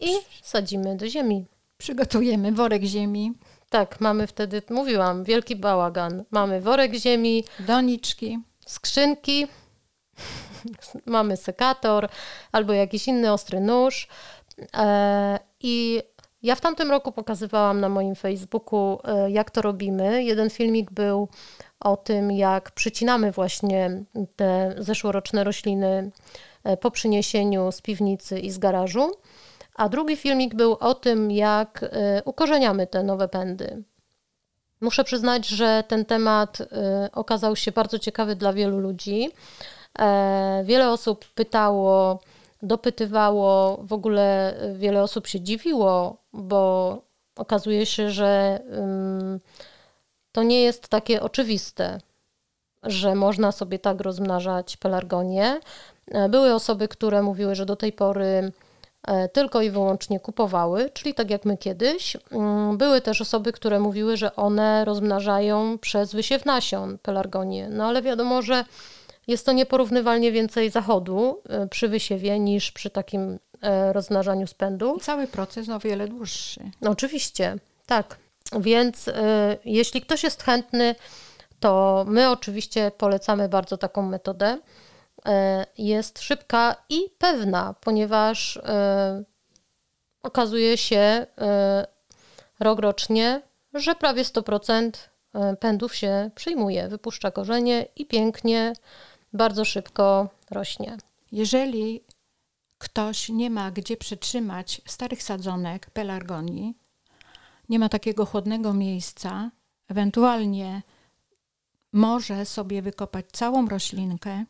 i 0.00 0.10
sadzimy 0.42 0.96
do 0.96 1.08
ziemi. 1.08 1.46
Przygotujemy 1.78 2.52
worek 2.52 2.82
ziemi. 2.82 3.32
Tak, 3.70 4.00
mamy 4.00 4.26
wtedy, 4.26 4.62
mówiłam, 4.70 5.24
wielki 5.24 5.56
bałagan. 5.56 6.24
Mamy 6.30 6.60
worek 6.60 6.94
ziemi, 6.94 7.44
doniczki, 7.60 8.38
skrzynki, 8.66 9.46
mamy 11.06 11.36
sekator 11.36 12.08
albo 12.52 12.72
jakiś 12.72 13.08
inny 13.08 13.32
ostry 13.32 13.60
nóż. 13.60 14.08
E, 14.76 15.38
I 15.60 16.02
ja 16.42 16.54
w 16.54 16.60
tamtym 16.60 16.90
roku 16.90 17.12
pokazywałam 17.12 17.80
na 17.80 17.88
moim 17.88 18.14
Facebooku, 18.14 18.98
e, 19.04 19.30
jak 19.30 19.50
to 19.50 19.62
robimy. 19.62 20.24
Jeden 20.24 20.50
filmik 20.50 20.90
był 20.90 21.28
o 21.80 21.96
tym, 21.96 22.32
jak 22.32 22.70
przycinamy 22.70 23.32
właśnie 23.32 24.02
te 24.36 24.74
zeszłoroczne 24.78 25.44
rośliny 25.44 26.10
e, 26.64 26.76
po 26.76 26.90
przyniesieniu 26.90 27.72
z 27.72 27.80
piwnicy 27.80 28.40
i 28.40 28.50
z 28.50 28.58
garażu. 28.58 29.12
A 29.74 29.88
drugi 29.88 30.16
filmik 30.16 30.54
był 30.54 30.72
o 30.72 30.94
tym, 30.94 31.30
jak 31.30 31.84
ukorzeniamy 32.24 32.86
te 32.86 33.02
nowe 33.02 33.28
pędy. 33.28 33.82
Muszę 34.80 35.04
przyznać, 35.04 35.48
że 35.48 35.84
ten 35.88 36.04
temat 36.04 36.58
okazał 37.12 37.56
się 37.56 37.72
bardzo 37.72 37.98
ciekawy 37.98 38.36
dla 38.36 38.52
wielu 38.52 38.78
ludzi. 38.78 39.30
Wiele 40.64 40.90
osób 40.90 41.24
pytało, 41.34 42.20
dopytywało, 42.62 43.78
w 43.82 43.92
ogóle 43.92 44.54
wiele 44.74 45.02
osób 45.02 45.26
się 45.26 45.40
dziwiło, 45.40 46.16
bo 46.32 47.02
okazuje 47.36 47.86
się, 47.86 48.10
że 48.10 48.60
to 50.38 50.42
nie 50.42 50.62
jest 50.62 50.88
takie 50.88 51.22
oczywiste, 51.22 51.98
że 52.82 53.14
można 53.14 53.52
sobie 53.52 53.78
tak 53.78 54.00
rozmnażać 54.00 54.76
pelargonię. 54.76 55.60
E, 56.10 56.28
były 56.28 56.54
osoby, 56.54 56.88
które 56.88 57.22
mówiły, 57.22 57.54
że 57.54 57.66
do 57.66 57.76
tej 57.76 57.92
pory 57.92 58.52
e, 59.08 59.28
tylko 59.28 59.62
i 59.62 59.70
wyłącznie 59.70 60.20
kupowały, 60.20 60.90
czyli 60.94 61.14
tak 61.14 61.30
jak 61.30 61.44
my 61.44 61.56
kiedyś. 61.56 62.16
Mm, 62.30 62.78
były 62.78 63.00
też 63.00 63.20
osoby, 63.20 63.52
które 63.52 63.80
mówiły, 63.80 64.16
że 64.16 64.36
one 64.36 64.84
rozmnażają 64.84 65.78
przez 65.78 66.14
wysiew 66.14 66.44
nasion 66.44 66.98
pelargonię. 66.98 67.68
No 67.70 67.86
ale 67.86 68.02
wiadomo, 68.02 68.42
że 68.42 68.64
jest 69.26 69.46
to 69.46 69.52
nieporównywalnie 69.52 70.32
więcej 70.32 70.70
zachodu 70.70 71.42
e, 71.48 71.66
przy 71.66 71.88
wysiewie 71.88 72.38
niż 72.38 72.72
przy 72.72 72.90
takim 72.90 73.38
e, 73.62 73.92
rozmnażaniu 73.92 74.46
spędu. 74.46 74.98
Cały 75.00 75.26
proces 75.26 75.68
o 75.68 75.78
wiele 75.78 76.08
dłuższy. 76.08 76.70
No, 76.80 76.90
oczywiście, 76.90 77.56
tak. 77.86 78.27
Więc 78.52 79.08
e, 79.08 79.56
jeśli 79.64 80.00
ktoś 80.00 80.22
jest 80.22 80.42
chętny, 80.42 80.94
to 81.60 82.04
my 82.08 82.30
oczywiście 82.30 82.90
polecamy 82.90 83.48
bardzo 83.48 83.76
taką 83.76 84.02
metodę. 84.02 84.58
Jest 85.78 86.22
szybka 86.22 86.76
i 86.88 87.00
pewna, 87.18 87.74
ponieważ 87.80 88.58
okazuje 90.22 90.76
się 90.76 91.26
rok 92.60 92.78
rocznie, 92.78 93.42
że 93.74 93.94
prawie 93.94 94.22
100% 94.22 94.90
pędów 95.60 95.94
się 95.94 96.30
przyjmuje, 96.34 96.88
wypuszcza 96.88 97.30
korzenie 97.30 97.86
i 97.96 98.06
pięknie 98.06 98.72
bardzo 99.32 99.64
szybko 99.64 100.28
rośnie. 100.50 100.96
Jeżeli 101.32 102.04
ktoś 102.78 103.28
nie 103.28 103.50
ma 103.50 103.70
gdzie 103.70 103.96
przytrzymać 103.96 104.80
starych 104.86 105.22
sadzonek 105.22 105.90
pelargonii, 105.90 106.74
nie 107.68 107.78
ma 107.78 107.88
takiego 107.88 108.26
chłodnego 108.26 108.74
miejsca, 108.74 109.50
ewentualnie 109.88 110.82
może 111.92 112.46
sobie 112.46 112.82
wykopać 112.82 113.26
całą 113.32 113.68
roślinkę, 113.68 114.44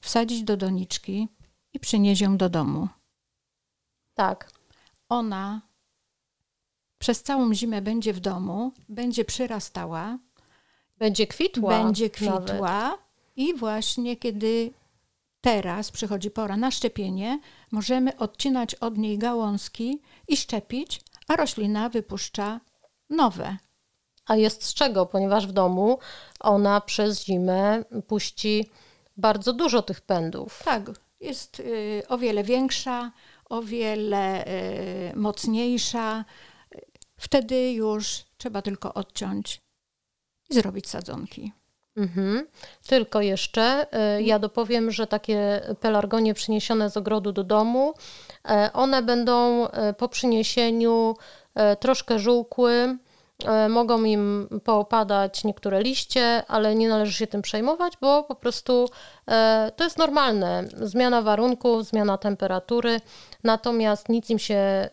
wsadzić 0.00 0.42
do 0.42 0.56
doniczki 0.56 1.28
i 1.72 1.80
przynieść 1.80 2.20
ją 2.20 2.36
do 2.36 2.48
domu. 2.48 2.88
Tak. 4.14 4.50
Ona 5.08 5.60
przez 6.98 7.22
całą 7.22 7.54
zimę 7.54 7.82
będzie 7.82 8.12
w 8.12 8.20
domu, 8.20 8.72
będzie 8.88 9.24
przyrastała. 9.24 10.18
Będzie 10.98 11.26
kwitła. 11.26 11.84
Będzie 11.84 12.10
kwitła. 12.10 12.80
Nawet. 12.80 13.00
I 13.36 13.54
właśnie 13.54 14.16
kiedy 14.16 14.72
teraz 15.40 15.90
przychodzi 15.90 16.30
pora 16.30 16.56
na 16.56 16.70
szczepienie, 16.70 17.40
możemy 17.70 18.16
odcinać 18.16 18.74
od 18.74 18.98
niej 18.98 19.18
gałązki 19.18 20.02
i 20.28 20.36
szczepić, 20.36 21.00
a 21.28 21.36
roślina 21.36 21.88
wypuszcza 21.88 22.60
nowe. 23.10 23.56
A 24.26 24.36
jest 24.36 24.64
z 24.64 24.74
czego, 24.74 25.06
ponieważ 25.06 25.46
w 25.46 25.52
domu 25.52 25.98
ona 26.40 26.80
przez 26.80 27.24
zimę 27.24 27.84
puści 28.06 28.70
bardzo 29.16 29.52
dużo 29.52 29.82
tych 29.82 30.00
pędów. 30.00 30.62
Tak, 30.64 30.90
jest 31.20 31.60
y, 31.60 32.02
o 32.08 32.18
wiele 32.18 32.44
większa, 32.44 33.12
o 33.50 33.62
wiele 33.62 34.46
y, 34.46 35.16
mocniejsza. 35.16 36.24
Wtedy 37.16 37.72
już 37.72 38.24
trzeba 38.38 38.62
tylko 38.62 38.94
odciąć 38.94 39.60
i 40.50 40.54
zrobić 40.54 40.88
sadzonki. 40.88 41.52
Mhm. 41.96 42.46
Tylko 42.86 43.20
jeszcze 43.20 43.86
y, 44.18 44.22
ja 44.22 44.38
dopowiem, 44.38 44.90
że 44.90 45.06
takie 45.06 45.60
pelargonie 45.80 46.34
przyniesione 46.34 46.90
z 46.90 46.96
ogrodu 46.96 47.32
do 47.32 47.44
domu, 47.44 47.94
y, 47.94 48.72
one 48.72 49.02
będą 49.02 49.66
y, 49.66 49.70
po 49.98 50.08
przyniesieniu 50.08 51.16
troszkę 51.80 52.18
żółkły, 52.18 52.98
mogą 53.68 54.04
im 54.04 54.48
poopadać 54.64 55.44
niektóre 55.44 55.82
liście, 55.82 56.42
ale 56.48 56.74
nie 56.74 56.88
należy 56.88 57.12
się 57.12 57.26
tym 57.26 57.42
przejmować, 57.42 57.92
bo 58.00 58.22
po 58.22 58.34
prostu 58.34 58.88
to 59.76 59.84
jest 59.84 59.98
normalne. 59.98 60.64
Zmiana 60.76 61.22
warunków, 61.22 61.84
zmiana 61.84 62.18
temperatury, 62.18 63.00
natomiast 63.44 64.08
nic 64.08 64.30
im 64.30 64.38
się 64.38 64.88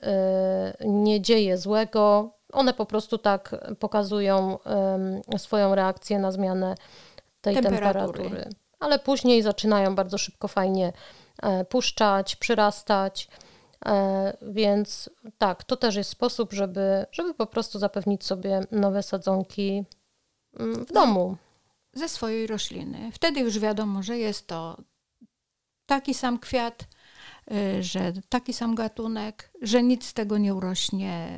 nie 0.85 1.21
dzieje 1.21 1.57
złego 1.57 2.33
one 2.51 2.73
po 2.73 2.85
prostu 2.85 3.17
tak 3.17 3.55
pokazują 3.79 4.57
swoją 5.37 5.75
reakcję 5.75 6.19
na 6.19 6.31
zmianę 6.31 6.75
tej 7.41 7.55
temperatury. 7.55 8.23
temperatury. 8.23 8.49
Ale 8.79 8.99
później 8.99 9.41
zaczynają 9.41 9.95
bardzo 9.95 10.17
szybko 10.17 10.47
fajnie 10.47 10.93
e, 11.43 11.65
puszczać, 11.65 12.35
przyrastać. 12.35 13.27
E, 13.85 14.37
więc 14.41 15.09
tak, 15.37 15.63
to 15.63 15.77
też 15.77 15.95
jest 15.95 16.09
sposób, 16.09 16.53
żeby, 16.53 17.05
żeby 17.11 17.33
po 17.33 17.45
prostu 17.45 17.79
zapewnić 17.79 18.25
sobie 18.25 18.61
nowe 18.71 19.03
sadzonki 19.03 19.83
mm, 20.59 20.85
w 20.85 20.91
domu. 20.91 21.37
Ze 21.93 22.09
swojej 22.09 22.47
rośliny. 22.47 23.11
Wtedy 23.11 23.39
już 23.39 23.59
wiadomo, 23.59 24.03
że 24.03 24.17
jest 24.17 24.47
to 24.47 24.77
taki 25.85 26.13
sam 26.13 26.39
kwiat, 26.39 26.87
y, 27.51 27.83
że 27.83 28.13
taki 28.29 28.53
sam 28.53 28.75
gatunek, 28.75 29.51
że 29.61 29.83
nic 29.83 30.05
z 30.05 30.13
tego 30.13 30.37
nie 30.37 30.55
urośnie 30.55 31.29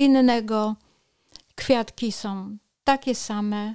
innego. 0.00 0.74
Kwiatki 1.54 2.12
są 2.12 2.56
takie 2.84 3.14
same. 3.14 3.74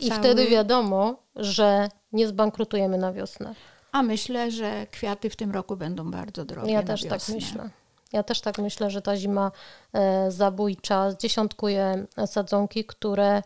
I 0.00 0.08
cały. 0.08 0.20
wtedy 0.20 0.46
wiadomo, 0.46 1.16
że 1.36 1.88
nie 2.12 2.28
zbankrutujemy 2.28 2.98
na 2.98 3.12
wiosnę. 3.12 3.54
A 3.92 4.02
myślę, 4.02 4.50
że 4.50 4.86
kwiaty 4.86 5.30
w 5.30 5.36
tym 5.36 5.50
roku 5.52 5.76
będą 5.76 6.10
bardzo 6.10 6.44
drogie. 6.44 6.72
Ja 6.72 6.82
też 6.82 7.04
tak 7.04 7.20
myślę. 7.28 7.70
Ja 8.12 8.22
też 8.22 8.40
tak 8.40 8.58
myślę, 8.58 8.90
że 8.90 9.02
ta 9.02 9.16
zima 9.16 9.52
e, 9.92 10.30
zabójcza 10.30 11.10
zdziesiątkuje 11.10 12.06
sadzonki, 12.26 12.84
które 12.84 13.42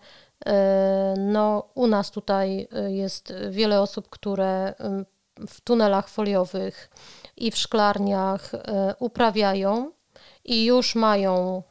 e, 0.46 1.14
no, 1.18 1.68
u 1.74 1.87
nas 1.87 2.10
tutaj 2.10 2.68
e, 2.72 2.92
jest 2.92 3.32
wiele 3.50 3.80
osób, 3.80 4.08
które 4.10 4.74
w 5.48 5.60
tunelach 5.60 6.08
foliowych 6.08 6.90
i 7.37 7.50
w 7.50 7.56
szklarniach 7.56 8.54
e, 8.54 8.94
uprawiają 8.98 9.92
i 10.44 10.64
już 10.64 10.94
mają 10.94 11.62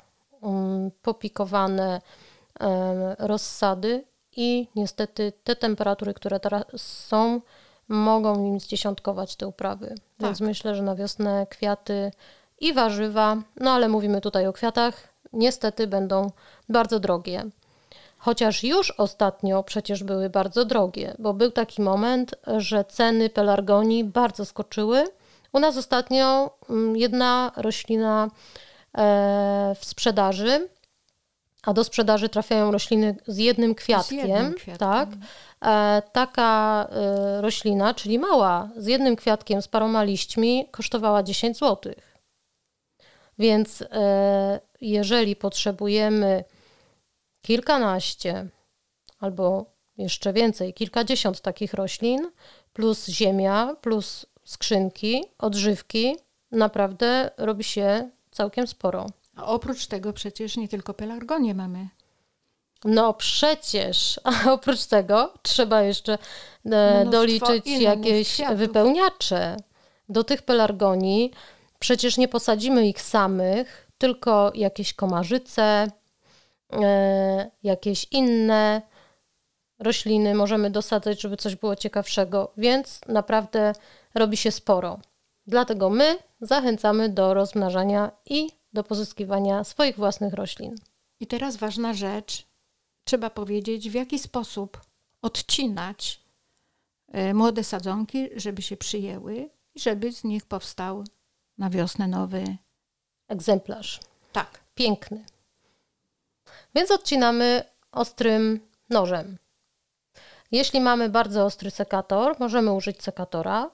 um, 0.42 0.92
popikowane 1.02 2.02
rozsady 3.20 4.04
i 4.36 4.68
niestety 4.76 5.34
te 5.44 5.56
temperatury, 5.56 6.14
które 6.14 6.40
teraz 6.40 6.64
są, 6.78 7.42
mogą 7.88 8.46
im 8.46 8.60
zdziesiątkować 8.60 9.36
te 9.36 9.48
uprawy. 9.48 9.88
Tak. 9.88 9.98
Więc 10.20 10.42
myślę, 10.42 10.76
że 10.76 10.84
na 10.84 10.96
wiosnę 10.96 11.48
kwiaty 11.50 12.12
i 12.60 12.74
warzywa, 12.74 13.38
no 13.60 13.72
ale 13.72 13.90
mówimy 13.90 14.22
tutaj 14.22 14.48
o 14.48 14.54
kwiatach, 14.54 15.14
niestety 15.34 15.88
będą 15.88 16.32
bardzo 16.70 17.00
drogie. 17.00 17.46
Chociaż 18.18 18.64
już 18.64 18.92
ostatnio 18.92 19.64
przecież 19.64 20.04
były 20.04 20.30
bardzo 20.30 20.66
drogie, 20.66 21.16
bo 21.20 21.34
był 21.34 21.52
taki 21.52 21.82
moment, 21.82 22.36
że 22.58 22.86
ceny 22.86 23.30
pelargonii 23.30 24.04
bardzo 24.04 24.46
skoczyły. 24.46 25.04
U 25.54 25.60
nas 25.60 25.78
ostatnio 25.78 26.58
mm, 26.70 26.98
jedna 26.98 27.52
roślina 27.56 28.30
E, 28.98 29.76
w 29.80 29.86
sprzedaży, 29.86 30.70
a 31.64 31.74
do 31.74 31.84
sprzedaży 31.84 32.30
trafiają 32.30 32.72
rośliny 32.72 33.16
z 33.28 33.38
jednym 33.38 33.76
kwiatkiem. 33.76 34.26
Z 34.26 34.30
jednym 34.30 34.54
kwiatkiem. 34.54 34.78
Tak. 34.78 35.10
E, 35.66 36.02
taka 36.12 36.88
e, 36.92 37.42
roślina, 37.42 37.94
czyli 37.94 38.20
mała, 38.20 38.70
z 38.78 38.86
jednym 38.86 39.16
kwiatkiem, 39.16 39.62
z 39.62 39.68
paroma 39.68 40.04
liśćmi, 40.04 40.68
kosztowała 40.72 41.24
10 41.24 41.58
zł. 41.58 41.94
Więc 43.40 43.84
jeżeli 44.82 45.36
potrzebujemy 45.36 46.44
kilkanaście 47.42 48.48
albo 49.20 49.66
jeszcze 49.98 50.34
więcej, 50.34 50.74
kilkadziesiąt 50.74 51.42
takich 51.42 51.74
roślin, 51.74 52.32
plus 52.74 53.08
ziemia, 53.08 53.76
plus 53.82 54.26
skrzynki, 54.44 55.24
odżywki, 55.38 56.16
naprawdę 56.52 57.32
robi 57.38 57.64
się 57.64 58.10
całkiem 58.32 58.68
sporo. 58.68 59.06
A 59.36 59.46
oprócz 59.46 59.88
tego 59.88 60.14
przecież 60.14 60.58
nie 60.58 60.68
tylko 60.68 60.94
pelargonię 60.94 61.54
mamy. 61.54 61.88
No 62.86 63.14
przecież, 63.14 64.20
a 64.24 64.52
oprócz 64.52 64.86
tego 64.86 65.34
trzeba 65.42 65.82
jeszcze 65.82 66.18
e, 66.66 67.06
doliczyć 67.06 67.68
jakieś 67.68 68.34
kwiatów. 68.34 68.58
wypełniacze. 68.58 69.58
Do 70.10 70.24
tych 70.24 70.42
pelargonii 70.42 71.32
przecież 71.80 72.18
nie 72.18 72.28
posadzimy 72.28 72.88
ich 72.88 73.02
samych, 73.02 73.88
tylko 73.98 74.52
jakieś 74.56 74.94
komarzyce, 74.94 75.88
e, 76.74 77.52
jakieś 77.64 78.08
inne 78.12 78.82
rośliny 79.80 80.36
możemy 80.36 80.70
dosadzać, 80.70 81.22
żeby 81.22 81.38
coś 81.38 81.56
było 81.56 81.76
ciekawszego, 81.76 82.52
więc 82.58 83.02
naprawdę 83.08 83.74
robi 84.16 84.38
się 84.38 84.52
sporo. 84.52 85.00
Dlatego 85.48 85.90
my 85.90 86.18
zachęcamy 86.42 87.10
do 87.10 87.34
rozmnażania 87.34 88.12
i 88.26 88.52
do 88.74 88.84
pozyskiwania 88.84 89.64
swoich 89.64 89.96
własnych 89.96 90.34
roślin. 90.34 90.76
I 91.20 91.28
teraz 91.28 91.58
ważna 91.58 91.94
rzecz. 91.94 92.48
Trzeba 93.04 93.30
powiedzieć, 93.30 93.90
w 93.90 93.94
jaki 93.94 94.20
sposób 94.20 94.82
odcinać 95.22 96.22
e, 97.12 97.34
młode 97.34 97.64
sadzonki, 97.64 98.30
żeby 98.36 98.62
się 98.62 98.78
przyjęły 98.78 99.50
i 99.76 99.80
żeby 99.80 100.12
z 100.12 100.24
nich 100.24 100.46
powstał 100.46 101.04
na 101.58 101.70
wiosnę 101.70 102.08
nowy 102.08 102.58
egzemplarz. 103.28 104.00
Tak. 104.32 104.60
Piękny. 104.76 105.26
Więc 106.76 106.92
odcinamy 106.92 107.64
ostrym 107.92 108.60
nożem. 108.90 109.38
Jeśli 110.52 110.82
mamy 110.82 111.10
bardzo 111.10 111.46
ostry 111.46 111.72
sekator, 111.72 112.36
możemy 112.40 112.74
użyć 112.74 113.04
sekatora, 113.04 113.72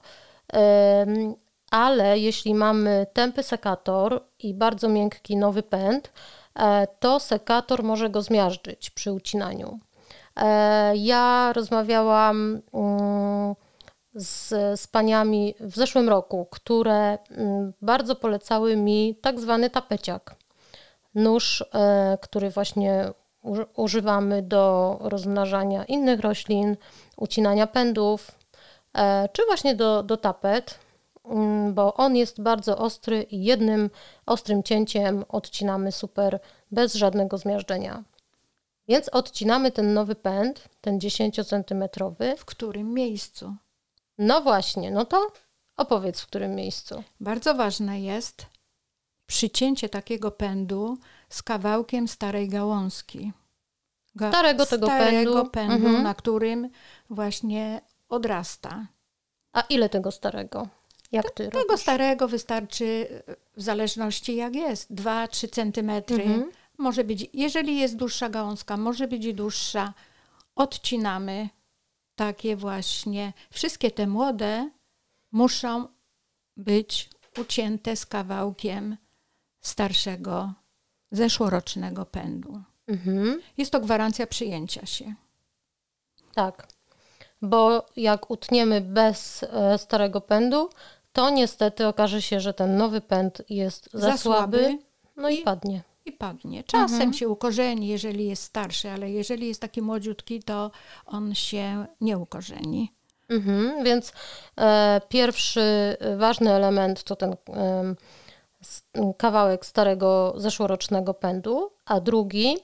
ale 1.70 2.18
jeśli 2.18 2.54
mamy 2.54 3.06
tępy 3.12 3.42
sekator 3.42 4.24
i 4.38 4.54
bardzo 4.54 4.88
miękki 4.88 5.36
nowy 5.36 5.62
pęd, 5.62 6.12
e, 6.54 6.86
to 7.00 7.20
sekator 7.20 7.82
może 7.82 8.10
go 8.10 8.22
zmiażdżyć 8.22 8.90
przy 8.90 9.12
ucinaniu. 9.12 9.78
E, 10.36 10.96
ja 10.96 11.52
rozmawiałam 11.52 12.62
mm, 12.72 13.54
z, 14.14 14.48
z 14.80 14.86
paniami 14.86 15.54
w 15.60 15.76
zeszłym 15.76 16.08
roku, 16.08 16.46
które 16.50 17.18
mm, 17.30 17.72
bardzo 17.82 18.16
polecały 18.16 18.76
mi 18.76 19.18
tak 19.20 19.40
zwany 19.40 19.70
tapeciak. 19.70 20.34
Nóż, 21.14 21.64
e, 21.74 22.18
który 22.22 22.50
właśnie 22.50 23.12
używamy 23.76 24.42
do 24.42 24.96
rozmnażania 25.00 25.84
innych 25.84 26.20
roślin, 26.20 26.76
ucinania 27.16 27.66
pędów, 27.66 28.39
czy 29.32 29.46
właśnie 29.46 29.74
do, 29.74 30.02
do 30.02 30.16
tapet, 30.16 30.78
mm, 31.24 31.74
bo 31.74 31.94
on 31.94 32.16
jest 32.16 32.42
bardzo 32.42 32.78
ostry 32.78 33.22
i 33.22 33.44
jednym 33.44 33.90
ostrym 34.26 34.62
cięciem 34.62 35.24
odcinamy 35.28 35.92
super 35.92 36.40
bez 36.70 36.94
żadnego 36.94 37.38
zmiażdżenia. 37.38 38.04
Więc 38.88 39.08
odcinamy 39.08 39.72
ten 39.72 39.94
nowy 39.94 40.14
pęd, 40.14 40.68
ten 40.80 41.00
10 41.00 41.40
cm. 41.46 41.84
W 42.36 42.44
którym 42.44 42.94
miejscu? 42.94 43.54
No 44.18 44.40
właśnie, 44.40 44.90
no 44.90 45.04
to 45.04 45.32
opowiedz 45.76 46.20
w 46.20 46.26
którym 46.26 46.54
miejscu. 46.54 47.02
Bardzo 47.20 47.54
ważne 47.54 48.00
jest 48.00 48.46
przycięcie 49.26 49.88
takiego 49.88 50.30
pędu 50.30 50.98
z 51.28 51.42
kawałkiem 51.42 52.08
starej 52.08 52.48
gałązki. 52.48 53.32
Ga 54.14 54.28
starego 54.28 54.66
tego 54.66 54.86
starego 54.86 55.34
pędu, 55.34 55.50
pędu 55.50 55.86
mhm. 55.86 56.02
na 56.02 56.14
którym 56.14 56.70
właśnie 57.10 57.80
odrasta. 58.10 58.86
A 59.52 59.60
ile 59.60 59.88
tego 59.88 60.10
starego? 60.10 60.68
Jak 61.12 61.30
ty 61.30 61.48
Tego 61.48 61.76
starego 61.78 62.28
wystarczy 62.28 63.08
w 63.56 63.62
zależności 63.62 64.36
jak 64.36 64.54
jest, 64.54 64.94
2-3 64.94 65.50
centymetry. 65.50 66.22
Mhm. 66.22 66.50
Może 66.78 67.04
być, 67.04 67.26
jeżeli 67.32 67.78
jest 67.78 67.96
dłuższa 67.96 68.28
gałązka, 68.28 68.76
może 68.76 69.08
być 69.08 69.34
dłuższa. 69.34 69.94
Odcinamy 70.54 71.48
takie 72.14 72.56
właśnie. 72.56 73.32
Wszystkie 73.50 73.90
te 73.90 74.06
młode 74.06 74.70
muszą 75.32 75.88
być 76.56 77.10
ucięte 77.40 77.96
z 77.96 78.06
kawałkiem 78.06 78.96
starszego, 79.60 80.52
zeszłorocznego 81.10 82.06
pędu. 82.06 82.62
Mhm. 82.86 83.40
Jest 83.56 83.72
to 83.72 83.80
gwarancja 83.80 84.26
przyjęcia 84.26 84.86
się. 84.86 85.14
Tak, 86.34 86.68
bo 87.42 87.86
jak 87.96 88.30
utniemy 88.30 88.80
bez 88.80 89.42
e, 89.42 89.78
starego 89.78 90.20
pędu, 90.20 90.70
to 91.12 91.30
niestety 91.30 91.86
okaże 91.86 92.22
się, 92.22 92.40
że 92.40 92.54
ten 92.54 92.76
nowy 92.76 93.00
pęd 93.00 93.42
jest 93.48 93.88
za, 93.92 94.10
za 94.10 94.16
słaby, 94.16 94.58
słaby, 94.58 94.78
no 95.16 95.28
i, 95.28 95.34
i, 95.34 95.42
padnie. 95.42 95.82
I 96.04 96.12
padnie. 96.12 96.64
Czasem 96.64 96.94
mhm. 96.94 97.12
się 97.12 97.28
ukorzeni, 97.28 97.88
jeżeli 97.88 98.28
jest 98.28 98.42
starszy, 98.42 98.90
ale 98.90 99.10
jeżeli 99.10 99.48
jest 99.48 99.60
taki 99.60 99.82
młodziutki, 99.82 100.42
to 100.42 100.70
on 101.06 101.34
się 101.34 101.86
nie 102.00 102.18
ukorzeni. 102.18 102.92
Mhm, 103.28 103.84
więc 103.84 104.12
e, 104.58 105.00
pierwszy 105.08 105.96
ważny 106.16 106.52
element 106.52 107.04
to 107.04 107.16
ten 107.16 107.32
e, 107.32 107.94
kawałek 109.16 109.66
starego 109.66 110.34
zeszłorocznego 110.36 111.14
pędu, 111.14 111.70
a 111.84 112.00
drugi 112.00 112.56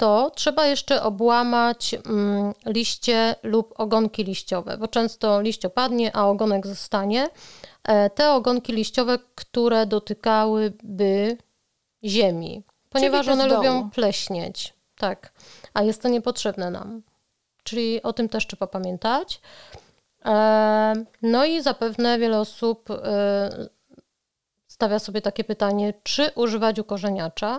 to 0.00 0.30
trzeba 0.34 0.66
jeszcze 0.66 1.02
obłamać 1.02 1.94
mm, 1.94 2.52
liście 2.66 3.36
lub 3.42 3.74
ogonki 3.80 4.24
liściowe, 4.24 4.78
bo 4.78 4.88
często 4.88 5.40
liść 5.40 5.64
opadnie, 5.64 6.16
a 6.16 6.26
ogonek 6.26 6.66
zostanie. 6.66 7.28
E, 7.84 8.10
te 8.10 8.32
ogonki 8.32 8.72
liściowe, 8.72 9.18
które 9.34 9.86
dotykałyby 9.86 11.36
ziemi, 12.04 12.62
ponieważ 12.90 13.28
one 13.28 13.46
lubią 13.46 13.90
pleśnieć. 13.90 14.74
Tak, 14.98 15.32
a 15.74 15.82
jest 15.82 16.02
to 16.02 16.08
niepotrzebne 16.08 16.70
nam. 16.70 17.02
Czyli 17.64 18.02
o 18.02 18.12
tym 18.12 18.28
też 18.28 18.46
trzeba 18.46 18.66
pamiętać. 18.66 19.40
E, 20.24 20.94
no 21.22 21.44
i 21.44 21.62
zapewne 21.62 22.18
wiele 22.18 22.40
osób 22.40 22.90
e, 22.90 23.68
stawia 24.66 24.98
sobie 24.98 25.22
takie 25.22 25.44
pytanie, 25.44 25.94
czy 26.02 26.30
używać 26.34 26.78
ukorzeniacza, 26.78 27.58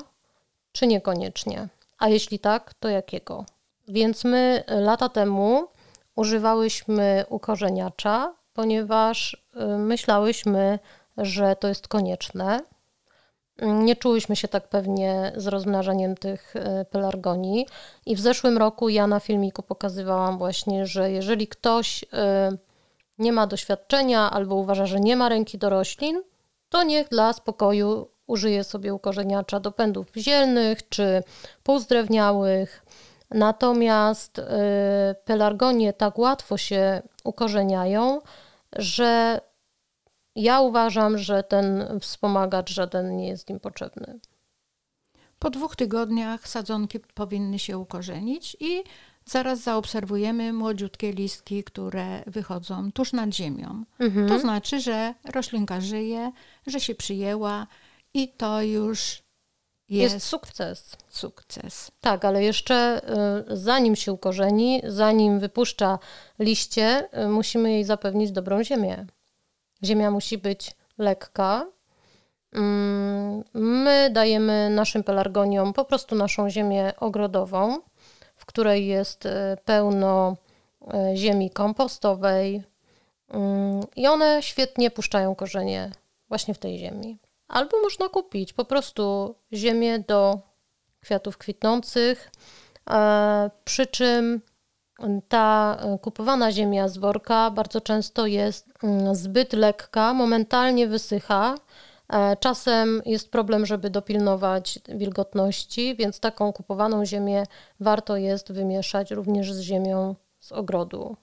czy 0.72 0.88
niekoniecznie. 0.88 1.68
A 2.02 2.10
jeśli 2.10 2.40
tak, 2.40 2.74
to 2.74 2.90
jakiego? 2.90 3.46
Więc 3.88 4.24
my 4.24 4.64
lata 4.68 5.10
temu 5.10 5.68
używałyśmy 6.16 7.26
ukorzeniacza, 7.30 8.36
ponieważ 8.54 9.34
y, 9.34 9.78
myślałyśmy, 9.78 10.80
że 11.18 11.56
to 11.56 11.68
jest 11.68 11.88
konieczne. 11.88 12.60
Nie 13.62 13.96
czułyśmy 13.96 14.36
się 14.36 14.48
tak 14.48 14.70
pewnie 14.70 15.32
z 15.36 15.48
rozmnażaniem 15.48 16.16
tych 16.16 16.56
y, 16.56 16.86
pelargonii. 16.86 17.68
I 18.06 18.16
w 18.16 18.20
zeszłym 18.20 18.58
roku 18.58 18.90
ja 18.90 19.08
na 19.08 19.20
filmiku 19.20 19.64
pokazywałam 19.64 20.38
właśnie, 20.38 20.86
że 20.86 21.12
jeżeli 21.12 21.48
ktoś 21.48 22.06
nie 23.18 23.34
ma 23.34 23.48
doświadczenia 23.48 24.32
albo 24.32 24.56
uważa, 24.56 24.86
że 24.86 25.00
nie 25.00 25.16
ma 25.16 25.30
ręki 25.30 25.58
do 25.58 25.70
roślin, 25.70 26.22
to 26.70 26.84
niech 26.84 27.10
dla 27.10 27.34
spokoju 27.34 28.11
użyje 28.32 28.64
sobie 28.64 28.94
ukorzeniacza 28.94 29.60
do 29.60 29.72
pędów 29.72 30.08
zielnych 30.18 30.90
czy 30.90 31.24
półzdrewniałych. 31.64 32.86
Natomiast 33.30 34.40
y, 34.40 34.44
pelargonie 35.26 35.94
tak 35.94 36.20
łatwo 36.20 36.58
się 36.58 37.02
ukorzeniają, 37.24 38.22
że 38.76 39.42
ja 40.36 40.62
uważam, 40.62 41.18
że 41.18 41.44
ten 41.44 42.00
wspomagacz 42.00 42.72
żaden 42.72 43.18
nie 43.18 43.28
jest 43.28 43.50
im 43.50 43.60
potrzebny. 43.60 44.20
Po 45.40 45.50
dwóch 45.50 45.76
tygodniach 45.76 46.48
sadzonki 46.48 47.00
powinny 47.00 47.60
się 47.60 47.78
ukorzenić 47.78 48.58
i 48.60 48.84
zaraz 49.26 49.60
zaobserwujemy 49.60 50.54
młodziutkie 50.54 51.12
listki, 51.12 51.64
które 51.64 52.24
wychodzą 52.28 52.92
tuż 52.92 53.14
nad 53.14 53.34
ziemią. 53.34 53.84
Mhm. 54.00 54.28
To 54.28 54.40
znaczy, 54.40 54.80
że 54.80 55.14
roślinka 55.34 55.82
żyje, 55.82 56.32
że 56.68 56.80
się 56.80 56.96
przyjęła 56.96 57.68
i 58.14 58.28
to 58.28 58.62
już 58.62 59.24
jest, 59.92 60.14
jest, 60.14 60.28
sukces. 60.28 60.98
Sukces. 61.10 61.92
Tak, 62.02 62.26
ale 62.26 62.44
jeszcze 62.44 63.02
y, 63.52 63.58
zanim 63.58 63.96
się 63.96 64.14
ukorzeni, 64.14 64.82
zanim 64.88 65.40
wypuszcza 65.40 66.00
liście, 66.40 67.10
y, 67.24 67.28
musimy 67.28 67.72
jej 67.72 67.84
zapewnić 67.84 68.32
dobrą 68.32 68.64
ziemię. 68.64 69.06
Ziemia 69.84 70.12
musi 70.12 70.38
być 70.38 70.76
lekka. 70.98 71.68
Mm, 72.54 73.44
my 73.54 74.10
dajemy 74.14 74.70
naszym 74.70 75.04
pelargoniom 75.04 75.74
po 75.74 75.86
prostu 75.86 76.16
naszą 76.16 76.50
ziemię 76.50 76.94
ogrodową, 77.00 77.80
w 78.36 78.46
której 78.46 78.88
jest 78.88 79.26
y, 79.26 79.30
pełno 79.66 80.38
ziemi 81.16 81.50
kompostowej 81.50 82.64
mm, 83.30 83.84
i 83.96 84.08
one 84.08 84.44
świetnie 84.44 84.92
puszczają 84.92 85.36
korzenie 85.36 85.92
właśnie 86.30 86.54
w 86.54 86.58
tej 86.58 86.80
ziemi. 86.80 87.18
Albo 87.52 87.82
można 87.82 88.10
kupić 88.10 88.54
po 88.54 88.66
prostu 88.66 89.36
ziemię 89.54 90.00
do 90.00 90.40
kwiatów 91.02 91.38
kwitnących, 91.38 92.32
e, 92.90 93.50
przy 93.64 93.88
czym 93.88 94.42
ta 95.28 95.78
kupowana 96.02 96.52
ziemia 96.52 96.88
z 96.88 96.98
worka 96.98 97.52
bardzo 97.52 97.82
często 97.82 98.26
jest 98.26 98.70
mm, 98.84 99.16
zbyt 99.16 99.54
lekka, 99.54 100.14
momentalnie 100.14 100.88
wysycha. 100.88 101.56
E, 102.14 102.38
czasem 102.38 103.02
jest 103.06 103.32
problem, 103.32 103.66
żeby 103.66 103.90
dopilnować 103.90 104.80
wilgotności, 104.88 105.96
więc 105.96 106.20
taką 106.20 106.54
kupowaną 106.54 107.06
ziemię 107.06 107.44
warto 107.80 108.18
jest 108.18 108.52
wymieszać 108.52 109.12
również 109.12 109.54
z 109.54 109.60
ziemią 109.60 110.16
z 110.40 110.52
ogrodu. 110.52 111.16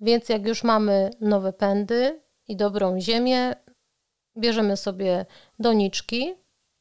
Więc 0.00 0.28
jak 0.28 0.46
już 0.46 0.64
mamy 0.64 1.10
nowe 1.20 1.52
pędy 1.52 2.20
i 2.48 2.56
dobrą 2.56 3.00
ziemię, 3.00 3.54
bierzemy 4.38 4.76
sobie 4.76 5.26
doniczki. 5.58 6.34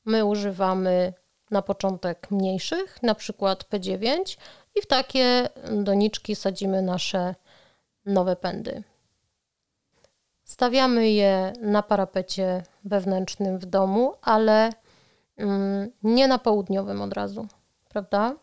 My 0.06 0.26
używamy 0.26 1.14
na 1.52 1.62
początek 1.62 2.32
mniejszych, 2.32 3.04
na 3.04 3.16
przykład 3.16 3.64
P9 3.64 4.38
i 4.76 4.82
w 4.82 4.86
takie 4.86 5.50
doniczki 5.72 6.36
sadzimy 6.36 6.82
nasze 6.82 7.36
nowe 8.06 8.36
pędy. 8.36 8.84
Stawiamy 10.44 11.10
je 11.10 11.54
na 11.62 11.84
parapecie 11.84 12.64
wewnętrznym 12.84 13.60
w 13.60 13.66
domu, 13.66 14.14
ale 14.22 14.70
mm, 15.38 15.92
nie 16.04 16.28
na 16.28 16.40
południowym 16.40 17.02
od 17.02 17.14
razu, 17.14 17.48
prawda? 17.90 18.36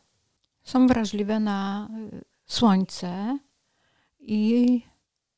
Są 0.62 0.86
wrażliwe 0.86 1.40
na 1.40 1.88
y, 2.12 2.24
słońce 2.46 3.38
i 4.18 4.82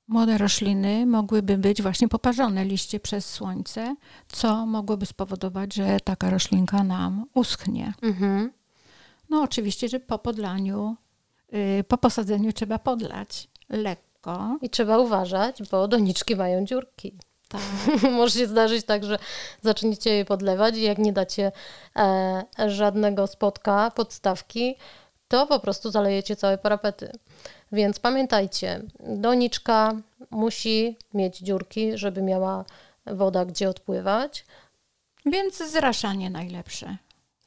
młode 0.08 0.38
rośliny 0.38 1.06
mogłyby 1.06 1.58
być 1.58 1.82
właśnie 1.82 2.08
poparzone 2.08 2.64
liście 2.64 3.00
przez 3.00 3.30
słońce, 3.30 3.96
co 4.28 4.66
mogłoby 4.66 5.06
spowodować, 5.06 5.74
że 5.74 6.00
taka 6.04 6.30
roślinka 6.30 6.84
nam 6.84 7.26
uschnie. 7.34 7.94
Mhm. 8.02 8.52
No 9.30 9.42
oczywiście, 9.42 9.88
że 9.88 10.00
po 10.00 10.18
podlaniu, 10.18 10.96
yy, 11.52 11.84
po 11.84 11.98
posadzeniu 11.98 12.52
trzeba 12.52 12.78
podlać 12.78 13.48
lekko. 13.68 14.58
I 14.62 14.70
trzeba 14.70 14.98
uważać, 14.98 15.62
bo 15.70 15.88
doniczki 15.88 16.36
mają 16.36 16.64
dziurki. 16.64 17.18
Tak. 17.48 17.60
Może 18.16 18.38
się 18.38 18.46
zdarzyć 18.46 18.86
tak, 18.86 19.04
że 19.04 19.18
zaczniecie 19.62 20.10
je 20.10 20.24
podlewać 20.24 20.76
i 20.76 20.82
jak 20.82 20.98
nie 20.98 21.12
dacie 21.12 21.52
e, 21.96 22.44
żadnego 22.66 23.26
spotka, 23.26 23.90
podstawki, 23.90 24.76
to 25.28 25.46
po 25.46 25.60
prostu 25.60 25.90
zalejecie 25.90 26.36
całe 26.36 26.58
parapety. 26.58 27.12
Więc 27.72 27.98
pamiętajcie, 27.98 28.82
doniczka 29.00 29.96
musi 30.30 30.96
mieć 31.14 31.38
dziurki, 31.38 31.98
żeby 31.98 32.22
miała 32.22 32.64
woda 33.06 33.44
gdzie 33.44 33.68
odpływać. 33.68 34.44
Więc 35.26 35.70
zraszanie 35.70 36.30
najlepsze. 36.30 36.96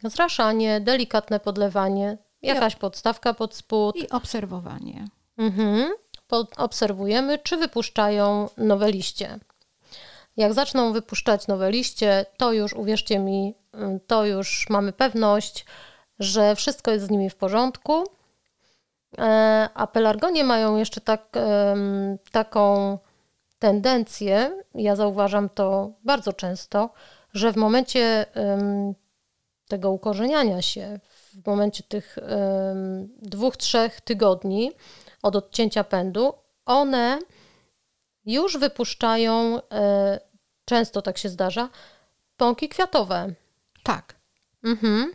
Zraszanie, 0.04 0.82
delikatne 0.82 1.40
podlewanie, 1.40 2.18
jakaś 2.42 2.76
podstawka 2.76 3.34
pod 3.34 3.56
spód. 3.56 3.96
I 3.96 4.10
obserwowanie. 4.10 5.08
Mhm. 5.38 5.92
obserwujemy, 6.58 7.38
czy 7.38 7.58
wypuszczają 7.58 8.50
nowe 8.58 8.92
liście. 8.92 9.40
Jak 10.38 10.54
zaczną 10.54 10.94
wypuszczać 10.94 11.48
nowe 11.48 11.72
liście, 11.72 12.26
to 12.38 12.54
już 12.54 12.74
uwierzcie 12.74 13.20
mi, 13.20 13.54
to 14.08 14.26
już 14.26 14.70
mamy 14.70 14.94
pewność, 14.94 15.66
że 16.20 16.56
wszystko 16.56 16.92
jest 16.92 17.06
z 17.06 17.10
nimi 17.10 17.30
w 17.30 17.36
porządku. 17.36 18.04
E, 19.18 19.70
a 19.74 19.88
pelargonie 19.88 20.44
mają 20.44 20.78
jeszcze 20.78 21.02
tak, 21.02 21.30
taką 22.32 22.98
tendencję, 23.60 24.64
ja 24.76 24.96
zauważam 24.96 25.50
to 25.50 25.92
bardzo 26.04 26.34
często, 26.34 26.90
że 27.34 27.54
w 27.54 27.56
momencie 27.56 28.26
tego 29.68 29.92
ukorzeniania 29.92 30.62
się, 30.62 31.00
w 31.10 31.48
momencie 31.48 31.84
tych 31.84 32.18
dwóch, 33.22 33.58
trzech 33.58 34.02
tygodni 34.02 34.72
od 35.22 35.36
odcięcia 35.36 35.84
pędu, 35.84 36.34
one 36.66 37.20
już 38.26 38.58
wypuszczają, 38.58 39.62
e, 39.72 40.20
często 40.66 41.02
tak 41.02 41.18
się 41.18 41.30
zdarza, 41.30 41.70
pąki 42.38 42.70
kwiatowe. 42.70 43.34
Tak. 43.84 44.16
Mhm. 44.64 45.14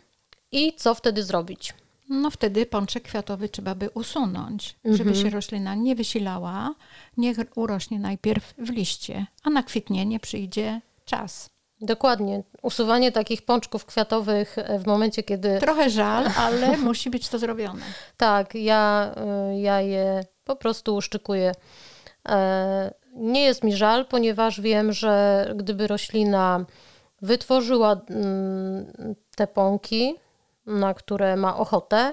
I 0.51 0.75
co 0.75 0.95
wtedy 0.95 1.23
zrobić? 1.23 1.73
No 2.09 2.31
wtedy 2.31 2.65
pączek 2.65 3.03
kwiatowy 3.03 3.49
trzeba 3.49 3.75
by 3.75 3.89
usunąć, 3.89 4.75
mhm. 4.83 4.97
żeby 4.97 5.15
się 5.15 5.29
roślina 5.29 5.75
nie 5.75 5.95
wysilała, 5.95 6.75
niech 7.17 7.37
urośnie 7.55 7.99
najpierw 7.99 8.53
w 8.57 8.69
liście, 8.69 9.25
a 9.43 9.49
na 9.49 9.63
kwitnienie 9.63 10.19
przyjdzie 10.19 10.81
czas. 11.05 11.49
Dokładnie. 11.81 12.43
Usuwanie 12.61 13.11
takich 13.11 13.41
pączków 13.41 13.85
kwiatowych 13.85 14.55
w 14.79 14.87
momencie, 14.87 15.23
kiedy. 15.23 15.59
Trochę 15.59 15.89
żal, 15.89 16.29
ale 16.37 16.77
musi 16.87 17.09
być 17.09 17.29
to 17.29 17.39
zrobione. 17.39 17.85
Tak, 18.17 18.55
ja, 18.55 19.13
y, 19.51 19.59
ja 19.59 19.81
je 19.81 20.25
po 20.43 20.55
prostu 20.55 20.95
uszczykuję. 20.95 21.51
E, 22.29 22.93
nie 23.13 23.41
jest 23.41 23.63
mi 23.63 23.75
żal, 23.75 24.05
ponieważ 24.05 24.61
wiem, 24.61 24.93
że 24.93 25.45
gdyby 25.55 25.87
roślina 25.87 26.65
wytworzyła 27.21 28.01
mm, 28.09 29.15
te 29.35 29.47
pąki, 29.47 30.15
na 30.67 30.93
które 30.93 31.35
ma 31.35 31.57
ochotę. 31.57 32.11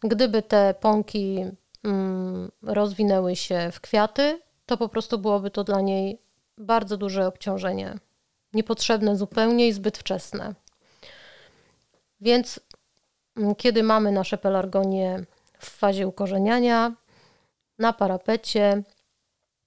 Gdyby 0.00 0.42
te 0.42 0.74
pąki 0.80 1.44
mm, 1.84 2.50
rozwinęły 2.62 3.36
się 3.36 3.70
w 3.72 3.80
kwiaty, 3.80 4.40
to 4.66 4.76
po 4.76 4.88
prostu 4.88 5.18
byłoby 5.18 5.50
to 5.50 5.64
dla 5.64 5.80
niej 5.80 6.18
bardzo 6.58 6.96
duże 6.96 7.26
obciążenie. 7.26 7.98
Niepotrzebne 8.52 9.16
zupełnie 9.16 9.68
i 9.68 9.72
zbyt 9.72 9.98
wczesne. 9.98 10.54
Więc 12.20 12.60
mm, 13.36 13.54
kiedy 13.54 13.82
mamy 13.82 14.12
nasze 14.12 14.38
pelargonie 14.38 15.24
w 15.58 15.70
fazie 15.70 16.08
ukorzeniania, 16.08 16.92
na 17.78 17.92
parapecie, 17.92 18.82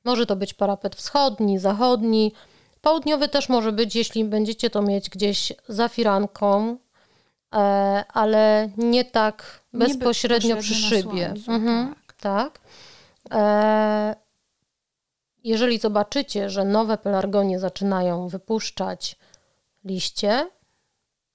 może 0.06 0.26
to 0.26 0.36
być 0.36 0.54
parapet 0.54 0.96
wschodni, 0.96 1.60
zachodni, 1.60 2.34
południowy 2.82 3.28
też 3.28 3.50
może 3.50 3.72
być, 3.72 3.96
jeśli 3.96 4.26
będziecie 4.26 4.70
to 4.70 4.82
mieć 4.82 5.10
gdzieś 5.10 5.54
za 5.68 5.88
firanką, 5.88 6.78
ale 8.14 8.70
nie 8.78 9.06
tak 9.06 9.60
bezpośrednio 9.74 10.56
nie 10.56 10.62
przy 10.62 10.76
szybie. 10.76 11.28
Słońcu, 11.28 11.52
mhm, 11.52 11.96
tak. 12.08 12.16
tak. 12.18 12.60
E, 13.32 14.16
jeżeli 15.44 15.80
zobaczycie, 15.80 16.50
że 16.50 16.66
nowe 16.66 16.98
pelargonie 16.98 17.60
zaczynają 17.60 18.28
wypuszczać 18.28 19.16
liście, 19.84 20.50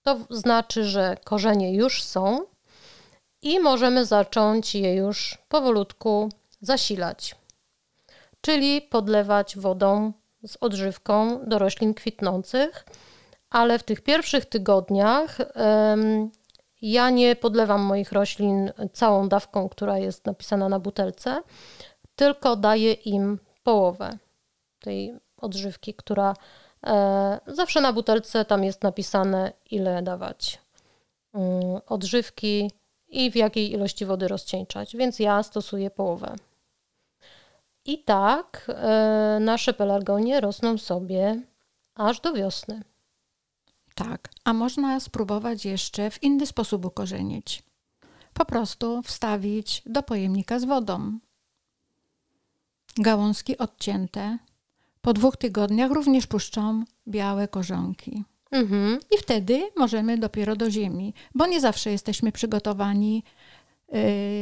to 0.02 0.18
znaczy, 0.30 0.84
że 0.84 1.16
korzenie 1.24 1.74
już 1.74 2.02
są 2.02 2.40
i 3.42 3.60
możemy 3.60 4.06
zacząć 4.06 4.74
je 4.74 4.94
już 4.94 5.38
powolutku 5.48 6.28
zasilać. 6.60 7.36
Czyli 8.40 8.82
podlewać 8.82 9.56
wodą 9.56 10.12
z 10.46 10.56
odżywką 10.60 11.40
do 11.46 11.58
roślin 11.58 11.94
kwitnących 11.94 12.84
ale 13.52 13.78
w 13.78 13.82
tych 13.82 14.00
pierwszych 14.00 14.44
tygodniach 14.46 15.38
ja 16.82 17.10
nie 17.10 17.36
podlewam 17.36 17.82
moich 17.82 18.12
roślin 18.12 18.72
całą 18.92 19.28
dawką, 19.28 19.68
która 19.68 19.98
jest 19.98 20.26
napisana 20.26 20.68
na 20.68 20.78
butelce, 20.78 21.42
tylko 22.16 22.56
daję 22.56 22.92
im 22.92 23.38
połowę 23.62 24.18
tej 24.80 25.14
odżywki, 25.36 25.94
która 25.94 26.34
e, 26.86 27.40
zawsze 27.46 27.80
na 27.80 27.92
butelce 27.92 28.44
tam 28.44 28.64
jest 28.64 28.82
napisane, 28.82 29.52
ile 29.70 30.02
dawać 30.02 30.58
mm, 31.34 31.80
odżywki 31.86 32.70
i 33.08 33.30
w 33.30 33.36
jakiej 33.36 33.72
ilości 33.72 34.06
wody 34.06 34.28
rozcieńczać, 34.28 34.96
więc 34.96 35.18
ja 35.18 35.42
stosuję 35.42 35.90
połowę. 35.90 36.34
I 37.84 37.98
tak 37.98 38.66
e, 38.68 39.38
nasze 39.40 39.72
pelargonie 39.72 40.40
rosną 40.40 40.78
sobie 40.78 41.42
aż 41.94 42.20
do 42.20 42.32
wiosny. 42.32 42.82
Tak, 43.94 44.28
a 44.44 44.52
można 44.52 45.00
spróbować 45.00 45.64
jeszcze 45.64 46.10
w 46.10 46.22
inny 46.22 46.46
sposób 46.46 46.84
ukorzenić. 46.84 47.62
Po 48.32 48.44
prostu 48.44 49.02
wstawić 49.02 49.82
do 49.86 50.02
pojemnika 50.02 50.58
z 50.58 50.64
wodą. 50.64 51.18
Gałązki 52.96 53.58
odcięte 53.58 54.38
po 55.00 55.12
dwóch 55.12 55.36
tygodniach 55.36 55.90
również 55.90 56.26
puszczą 56.26 56.84
białe 57.08 57.48
korzonki. 57.48 58.24
Mhm. 58.50 58.98
I 59.10 59.18
wtedy 59.18 59.70
możemy 59.76 60.18
dopiero 60.18 60.56
do 60.56 60.70
ziemi, 60.70 61.14
bo 61.34 61.46
nie 61.46 61.60
zawsze 61.60 61.90
jesteśmy 61.90 62.32
przygotowani, 62.32 63.24
yy, 63.92 64.00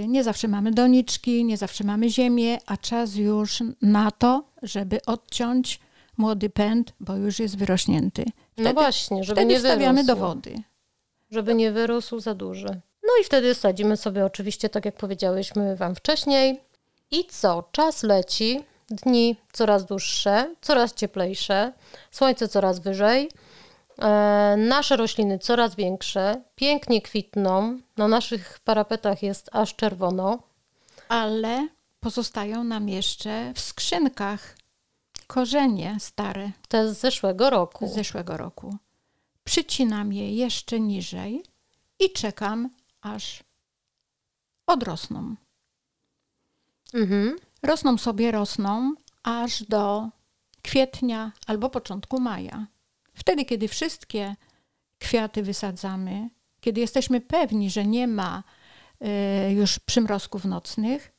nie 0.08 0.24
zawsze 0.24 0.48
mamy 0.48 0.70
doniczki, 0.70 1.44
nie 1.44 1.56
zawsze 1.56 1.84
mamy 1.84 2.10
ziemię, 2.10 2.58
a 2.66 2.76
czas 2.76 3.14
już 3.14 3.62
na 3.82 4.10
to, 4.10 4.44
żeby 4.62 4.98
odciąć 5.06 5.80
młody 6.16 6.50
pęd, 6.50 6.92
bo 7.00 7.16
już 7.16 7.38
jest 7.38 7.56
wyrośnięty. 7.56 8.24
No 8.60 8.64
wtedy, 8.64 8.74
no 8.74 8.80
właśnie, 8.80 9.24
żeby 9.24 9.40
wtedy 9.40 9.52
nie 9.54 9.58
wstawiamy 9.58 10.04
do 10.04 10.16
wody. 10.16 10.54
Żeby 11.30 11.54
nie 11.54 11.72
wyrósł 11.72 12.20
za 12.20 12.34
duży. 12.34 12.80
No 13.02 13.10
i 13.20 13.24
wtedy 13.24 13.54
sadzimy 13.54 13.96
sobie 13.96 14.24
oczywiście, 14.24 14.68
tak 14.68 14.84
jak 14.84 14.96
powiedziałyśmy 14.96 15.76
Wam 15.76 15.94
wcześniej. 15.94 16.60
I 17.10 17.24
co? 17.24 17.64
Czas 17.72 18.02
leci, 18.02 18.64
dni 18.90 19.36
coraz 19.52 19.84
dłuższe, 19.84 20.54
coraz 20.60 20.94
cieplejsze, 20.94 21.72
słońce 22.10 22.48
coraz 22.48 22.78
wyżej, 22.78 23.28
e, 23.98 24.54
nasze 24.58 24.96
rośliny 24.96 25.38
coraz 25.38 25.74
większe, 25.74 26.42
pięknie 26.54 27.02
kwitną. 27.02 27.78
Na 27.96 28.08
naszych 28.08 28.58
parapetach 28.64 29.22
jest 29.22 29.50
aż 29.52 29.74
czerwono. 29.76 30.38
ale 31.08 31.68
pozostają 32.00 32.64
nam 32.64 32.88
jeszcze 32.88 33.52
w 33.54 33.60
skrzynkach 33.60 34.56
korzenie 35.30 35.96
stare. 36.00 36.52
Te 36.68 36.94
z 36.94 37.00
zeszłego 37.00 37.50
roku. 37.50 37.88
Z 37.88 37.94
zeszłego 37.94 38.36
roku. 38.36 38.76
Przycinam 39.44 40.12
je 40.12 40.34
jeszcze 40.34 40.80
niżej 40.80 41.42
i 41.98 42.12
czekam, 42.12 42.70
aż 43.00 43.44
odrosną. 44.66 45.34
Mhm. 46.94 47.36
Rosną 47.62 47.98
sobie, 47.98 48.30
rosną 48.30 48.94
aż 49.22 49.62
do 49.62 50.08
kwietnia 50.62 51.32
albo 51.46 51.70
początku 51.70 52.20
maja. 52.20 52.66
Wtedy, 53.14 53.44
kiedy 53.44 53.68
wszystkie 53.68 54.36
kwiaty 54.98 55.42
wysadzamy, 55.42 56.30
kiedy 56.60 56.80
jesteśmy 56.80 57.20
pewni, 57.20 57.70
że 57.70 57.84
nie 57.84 58.06
ma 58.06 58.42
y, 59.48 59.52
już 59.52 59.78
przymrozków 59.78 60.44
nocnych, 60.44 61.12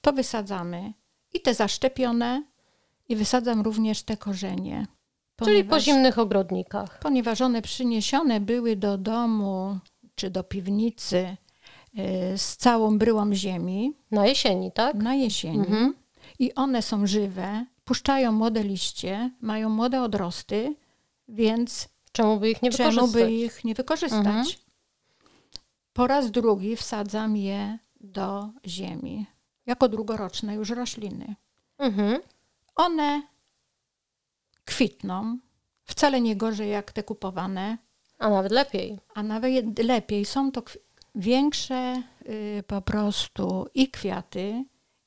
to 0.00 0.12
wysadzamy 0.12 0.92
i 1.32 1.40
te 1.40 1.54
zaszczepione, 1.54 2.51
i 3.08 3.16
wysadzam 3.16 3.60
również 3.60 4.02
te 4.02 4.16
korzenie. 4.16 4.86
Czyli 5.44 5.64
po 5.64 5.80
zimnych 5.80 6.18
ogrodnikach. 6.18 6.98
Ponieważ 6.98 7.40
one 7.40 7.62
przyniesione 7.62 8.40
były 8.40 8.76
do 8.76 8.98
domu 8.98 9.78
czy 10.14 10.30
do 10.30 10.44
piwnicy 10.44 11.36
y, 11.98 12.38
z 12.38 12.56
całą 12.56 12.98
bryłą 12.98 13.34
ziemi. 13.34 13.94
Na 14.10 14.26
jesieni, 14.26 14.72
tak? 14.72 14.96
Na 14.96 15.14
jesieni. 15.14 15.58
Mhm. 15.58 15.94
I 16.38 16.54
one 16.54 16.82
są 16.82 17.06
żywe, 17.06 17.66
puszczają 17.84 18.32
młode 18.32 18.62
liście, 18.62 19.30
mają 19.40 19.68
młode 19.68 20.02
odrosty, 20.02 20.76
więc 21.28 21.88
czemu 22.12 22.40
by 22.40 22.50
ich 22.50 22.62
nie 22.62 22.70
wykorzystać? 22.70 23.10
Czemu 23.12 23.12
by 23.12 23.32
ich 23.32 23.64
nie 23.64 23.74
wykorzystać? 23.74 24.26
Mhm. 24.26 24.46
Po 25.92 26.06
raz 26.06 26.30
drugi 26.30 26.76
wsadzam 26.76 27.36
je 27.36 27.78
do 28.00 28.48
ziemi, 28.66 29.26
jako 29.66 29.88
drugoroczne 29.88 30.54
już 30.54 30.70
rośliny. 30.70 31.34
Mhm. 31.78 32.20
One 32.74 33.22
kwitną, 34.64 35.38
wcale 35.84 36.20
nie 36.20 36.36
gorzej 36.36 36.70
jak 36.70 36.92
te 36.92 37.02
kupowane. 37.02 37.78
A 38.18 38.30
nawet 38.30 38.52
lepiej. 38.52 38.98
A 39.14 39.22
nawet 39.22 39.78
lepiej. 39.78 40.24
Są 40.24 40.52
to 40.52 40.62
większe 41.14 42.02
y, 42.28 42.62
po 42.66 42.82
prostu 42.82 43.66
i 43.74 43.90
kwiaty, 43.90 44.64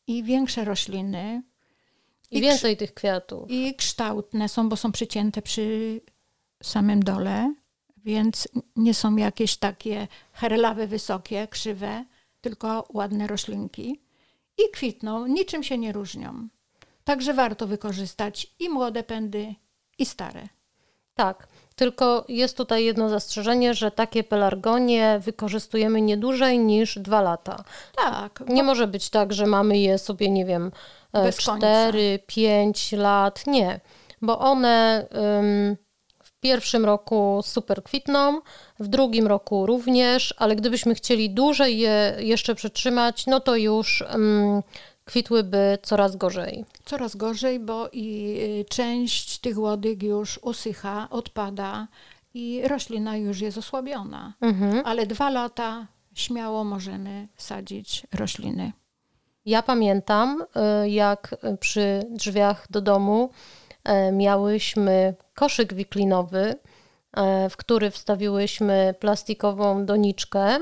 i 0.08 0.24
większe 0.24 0.66
rośliny. 0.66 1.44
I, 2.32 2.38
I 2.38 2.42
więcej 2.42 2.78
tych 2.78 2.94
kwiatów. 2.94 3.52
I 3.52 3.76
kształtne 3.76 4.50
są, 4.50 4.70
bo 4.70 4.76
są 4.76 4.92
przycięte 4.92 5.42
przy 5.42 6.02
samym 6.64 7.04
dole, 7.04 7.54
więc 7.98 8.48
nie 8.76 8.94
są 8.94 9.16
jakieś 9.16 9.58
takie 9.58 10.08
herlawe, 10.32 10.88
wysokie, 10.88 11.48
krzywe, 11.48 12.06
tylko 12.42 12.88
ładne 12.94 13.28
roślinki. 13.28 14.02
I 14.58 14.72
kwitną, 14.74 15.28
niczym 15.28 15.64
się 15.64 15.78
nie 15.78 15.92
różnią. 15.92 16.48
Także 17.06 17.34
warto 17.34 17.68
wykorzystać 17.68 18.48
i 18.60 18.70
młode 18.70 19.04
pędy, 19.04 19.56
i 19.98 20.06
stare. 20.06 20.48
Tak, 21.16 21.48
tylko 21.76 22.26
jest 22.28 22.58
tutaj 22.58 22.86
jedno 22.86 23.10
zastrzeżenie, 23.10 23.74
że 23.74 23.92
takie 23.92 24.24
pelargonie 24.24 25.20
wykorzystujemy 25.24 26.02
nie 26.02 26.18
dłużej 26.18 26.60
niż 26.60 27.00
dwa 27.00 27.22
lata. 27.22 27.64
Tak. 27.96 28.44
Nie 28.48 28.64
może 28.64 28.88
być 28.88 29.10
tak, 29.10 29.34
że 29.34 29.46
mamy 29.46 29.78
je 29.78 29.98
sobie, 29.98 30.30
nie 30.30 30.46
wiem, 30.46 30.72
e, 31.14 31.34
cztery, 31.34 32.20
pięć 32.28 32.92
lat. 32.92 33.48
Nie, 33.48 33.80
bo 34.22 34.40
one 34.40 35.08
ym, 35.40 35.78
w 36.24 36.32
pierwszym 36.40 36.86
roku 36.86 37.40
super 37.44 37.84
kwitną, 37.84 38.42
w 38.80 38.88
drugim 38.88 39.28
roku 39.28 39.66
również, 39.66 40.34
ale 40.38 40.56
gdybyśmy 40.56 40.96
chcieli 40.96 41.30
dłużej 41.30 41.80
je 41.80 42.16
jeszcze 42.20 42.56
przetrzymać, 42.56 43.26
no 43.28 43.40
to 43.40 43.56
już 43.56 44.02
ym, 44.02 44.64
kwitłyby 45.06 45.78
coraz 45.82 46.16
gorzej. 46.16 46.66
Coraz 46.86 47.16
gorzej, 47.16 47.60
bo 47.60 47.90
i 47.92 48.38
y, 48.62 48.66
część 48.70 49.40
tych 49.40 49.58
łodyg 49.58 50.04
już 50.04 50.40
usycha, 50.44 51.08
odpada 51.10 51.88
i 52.34 52.62
roślina 52.68 53.18
już 53.18 53.42
jest 53.42 53.58
osłabiona. 53.58 54.34
Mhm. 54.42 54.82
Ale 54.86 55.06
dwa 55.06 55.30
lata 55.30 55.88
śmiało 56.14 56.64
możemy 56.64 57.28
sadzić 57.38 58.08
rośliny. 58.14 58.72
Ja 59.46 59.62
pamiętam, 59.62 60.42
y, 60.84 60.90
jak 60.90 61.36
przy 61.60 62.04
drzwiach 62.10 62.68
do 62.70 62.82
domu 62.82 63.30
y, 63.30 64.12
miałyśmy 64.12 65.16
koszyk 65.34 65.74
wiklinowy, 65.74 66.56
w 67.50 67.58
który 67.58 67.92
wstawiłyśmy 67.92 68.96
plastikową 69.00 69.86
doniczkę 69.86 70.60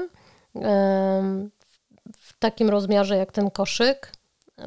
w 2.17 2.39
takim 2.39 2.69
rozmiarze 2.69 3.17
jak 3.17 3.31
ten 3.31 3.51
koszyk 3.51 4.11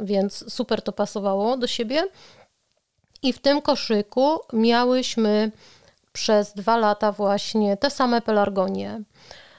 więc 0.03 0.53
super 0.53 0.83
to 0.83 0.93
pasowało 0.93 1.57
do 1.57 1.67
siebie. 1.67 2.03
I 3.23 3.33
w 3.33 3.39
tym 3.39 3.63
koszyku 3.63 4.41
miałyśmy 4.53 5.53
przez 6.13 6.55
dwa 6.55 6.77
lata 6.77 7.13
właśnie 7.13 7.77
te 7.77 7.91
same 7.91 8.21
pelargonie. 8.21 9.03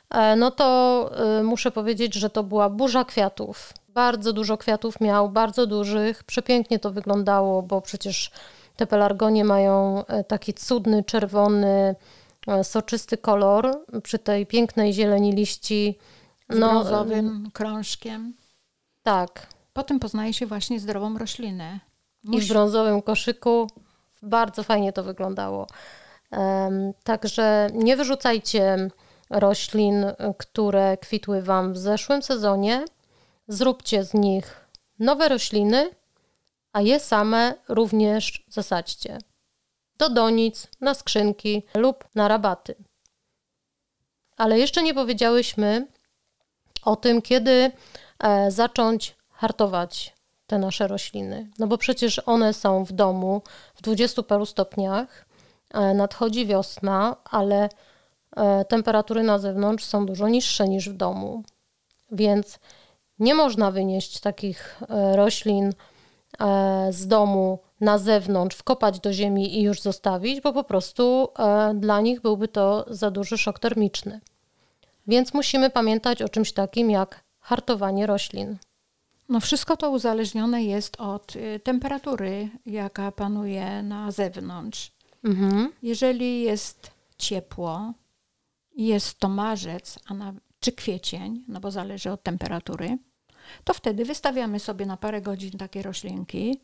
E, 0.10 0.36
no 0.36 0.52
to 0.52 1.10
y, 1.40 1.44
muszę 1.44 1.72
powiedzieć, 1.72 2.14
że 2.16 2.30
to 2.30 2.44
była 2.44 2.70
burza 2.70 3.06
kwiatów. 3.06 3.74
Bardzo 3.90 4.34
dużo 4.34 4.58
kwiatów 4.58 5.02
miał, 5.02 5.30
bardzo 5.30 5.66
dużych. 5.66 6.24
Przepięknie 6.24 6.80
to 6.80 6.92
wyglądało, 6.92 7.62
bo 7.62 7.82
przecież 7.82 8.32
te 8.76 8.88
pelargonie 8.88 9.46
mają 9.46 10.06
e, 10.06 10.24
taki 10.24 10.54
cudny, 10.54 11.04
czerwony, 11.04 11.96
e, 12.48 12.64
soczysty 12.64 13.18
kolor 13.18 13.86
przy 14.04 14.20
tej 14.20 14.46
pięknej 14.46 14.94
zieleni 14.94 15.32
liści. 15.32 15.98
Z 16.50 16.60
no, 16.60 16.70
brązowym 16.70 17.50
krążkiem. 17.54 18.34
Tak, 19.04 19.48
Potem 19.78 20.00
poznaje 20.00 20.34
się 20.34 20.46
właśnie 20.46 20.80
zdrową 20.80 21.18
roślinę. 21.18 21.80
Musi... 22.24 22.40
I 22.40 22.42
w 22.42 22.50
brązowym 22.50 23.02
koszyku 23.02 23.68
bardzo 24.22 24.64
fajnie 24.64 24.94
to 24.94 25.04
wyglądało. 25.04 25.68
Um, 26.32 26.94
także 27.04 27.68
nie 27.74 27.98
wyrzucajcie 27.98 28.90
roślin, 29.30 30.06
które 30.38 30.98
kwitły 30.98 31.42
Wam 31.42 31.74
w 31.74 31.78
zeszłym 31.78 32.22
sezonie. 32.22 32.86
Zróbcie 33.48 34.04
z 34.04 34.14
nich 34.14 34.68
nowe 35.00 35.30
rośliny, 35.30 35.90
a 36.74 36.82
je 36.82 37.00
same 37.00 37.54
również 37.70 38.46
zasadźcie. 38.48 39.18
Do 39.98 40.10
donic, 40.10 40.68
na 40.82 40.94
skrzynki 40.94 41.64
lub 41.76 42.04
na 42.16 42.28
rabaty. 42.28 42.76
Ale 44.38 44.60
jeszcze 44.60 44.84
nie 44.84 44.94
powiedziałyśmy 44.94 45.88
o 46.84 46.96
tym, 46.96 47.22
kiedy 47.22 47.72
e, 48.20 48.52
zacząć 48.52 49.17
hartować 49.38 50.18
te 50.48 50.58
nasze 50.58 50.88
rośliny. 50.88 51.50
No 51.60 51.68
bo 51.68 51.78
przecież 51.78 52.22
one 52.26 52.54
są 52.54 52.86
w 52.86 52.92
domu 52.92 53.42
w 53.76 53.82
dwudziestu 53.82 54.24
paru 54.24 54.46
stopniach, 54.46 55.26
e, 55.74 55.94
nadchodzi 55.94 56.46
wiosna, 56.46 57.16
ale 57.32 57.70
e, 58.36 58.66
temperatury 58.66 59.24
na 59.24 59.40
zewnątrz 59.40 59.86
są 59.86 60.06
dużo 60.06 60.28
niższe 60.28 60.68
niż 60.68 60.90
w 60.90 60.94
domu. 60.94 61.44
Więc 62.12 62.60
nie 63.20 63.36
można 63.36 63.72
wynieść 63.72 64.20
takich 64.20 64.82
e, 64.90 65.16
roślin 65.16 65.74
z 66.90 67.08
domu 67.08 67.60
na 67.82 67.98
zewnątrz, 67.98 68.58
wkopać 68.58 69.00
do 69.00 69.14
ziemi 69.14 69.60
i 69.60 69.62
już 69.62 69.82
zostawić, 69.82 70.42
bo 70.42 70.54
po 70.54 70.64
prostu 70.64 71.28
dla 71.76 72.02
nich 72.02 72.22
byłby 72.22 72.48
to 72.48 72.86
za 72.88 73.12
duży 73.12 73.38
szok 73.38 73.60
termiczny. 73.60 74.22
Więc 75.08 75.34
musimy 75.34 75.70
pamiętać 75.70 76.22
o 76.22 76.30
czymś 76.30 76.54
takim 76.54 76.92
jak 76.92 77.24
hartowanie 77.40 78.06
roślin. 78.06 78.58
No 79.30 79.40
wszystko 79.40 79.78
to 79.78 79.90
uzależnione 79.90 80.64
jest 80.64 81.02
od 81.02 81.36
y, 81.36 81.60
temperatury, 81.60 82.50
jaka 82.66 83.12
panuje 83.12 83.84
na 83.84 84.12
zewnątrz. 84.12 84.92
Mhm. 85.24 85.72
Jeżeli 85.84 86.42
jest 86.42 86.92
ciepło, 87.18 87.94
jest 88.76 89.20
to 89.20 89.30
marzec 89.30 90.00
a 90.08 90.14
na, 90.14 90.34
czy 90.60 90.72
kwiecień, 90.72 91.44
no 91.48 91.60
bo 91.60 91.72
zależy 91.72 92.12
od 92.12 92.24
temperatury, 92.24 92.98
to 93.64 93.74
wtedy 93.74 94.06
wystawiamy 94.06 94.60
sobie 94.60 94.86
na 94.86 94.98
parę 94.98 95.22
godzin 95.22 95.52
takie 95.52 95.82
roślinki, 95.82 96.62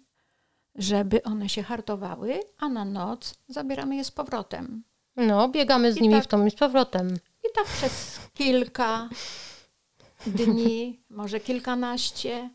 żeby 0.76 1.24
one 1.24 1.50
się 1.50 1.64
hartowały, 1.64 2.40
a 2.60 2.70
na 2.70 2.86
noc 2.86 3.36
zabieramy 3.48 3.96
je 3.96 4.04
z 4.04 4.12
powrotem. 4.12 4.84
No, 5.16 5.50
biegamy 5.50 5.94
z 5.94 5.98
I 5.98 6.02
nimi 6.02 6.14
tak, 6.14 6.24
w 6.24 6.28
tą 6.28 6.46
i 6.46 6.52
z 6.52 6.56
powrotem. 6.56 7.18
I 7.44 7.48
tak 7.56 7.66
przez 7.66 8.20
kilka 8.34 9.10
dni, 10.26 11.00
może 11.10 11.40
kilkanaście, 11.40 12.50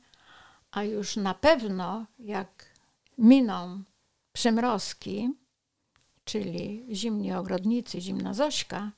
a 0.71 0.83
już 0.83 1.17
na 1.17 1.35
pewno 1.35 2.07
jak 2.19 2.67
miną 3.19 3.83
przymrozki, 4.33 5.31
czyli 6.25 6.87
zimni 6.93 7.33
ogrodnicy, 7.33 8.01
zimna 8.01 8.35
Zośka, 8.35 8.91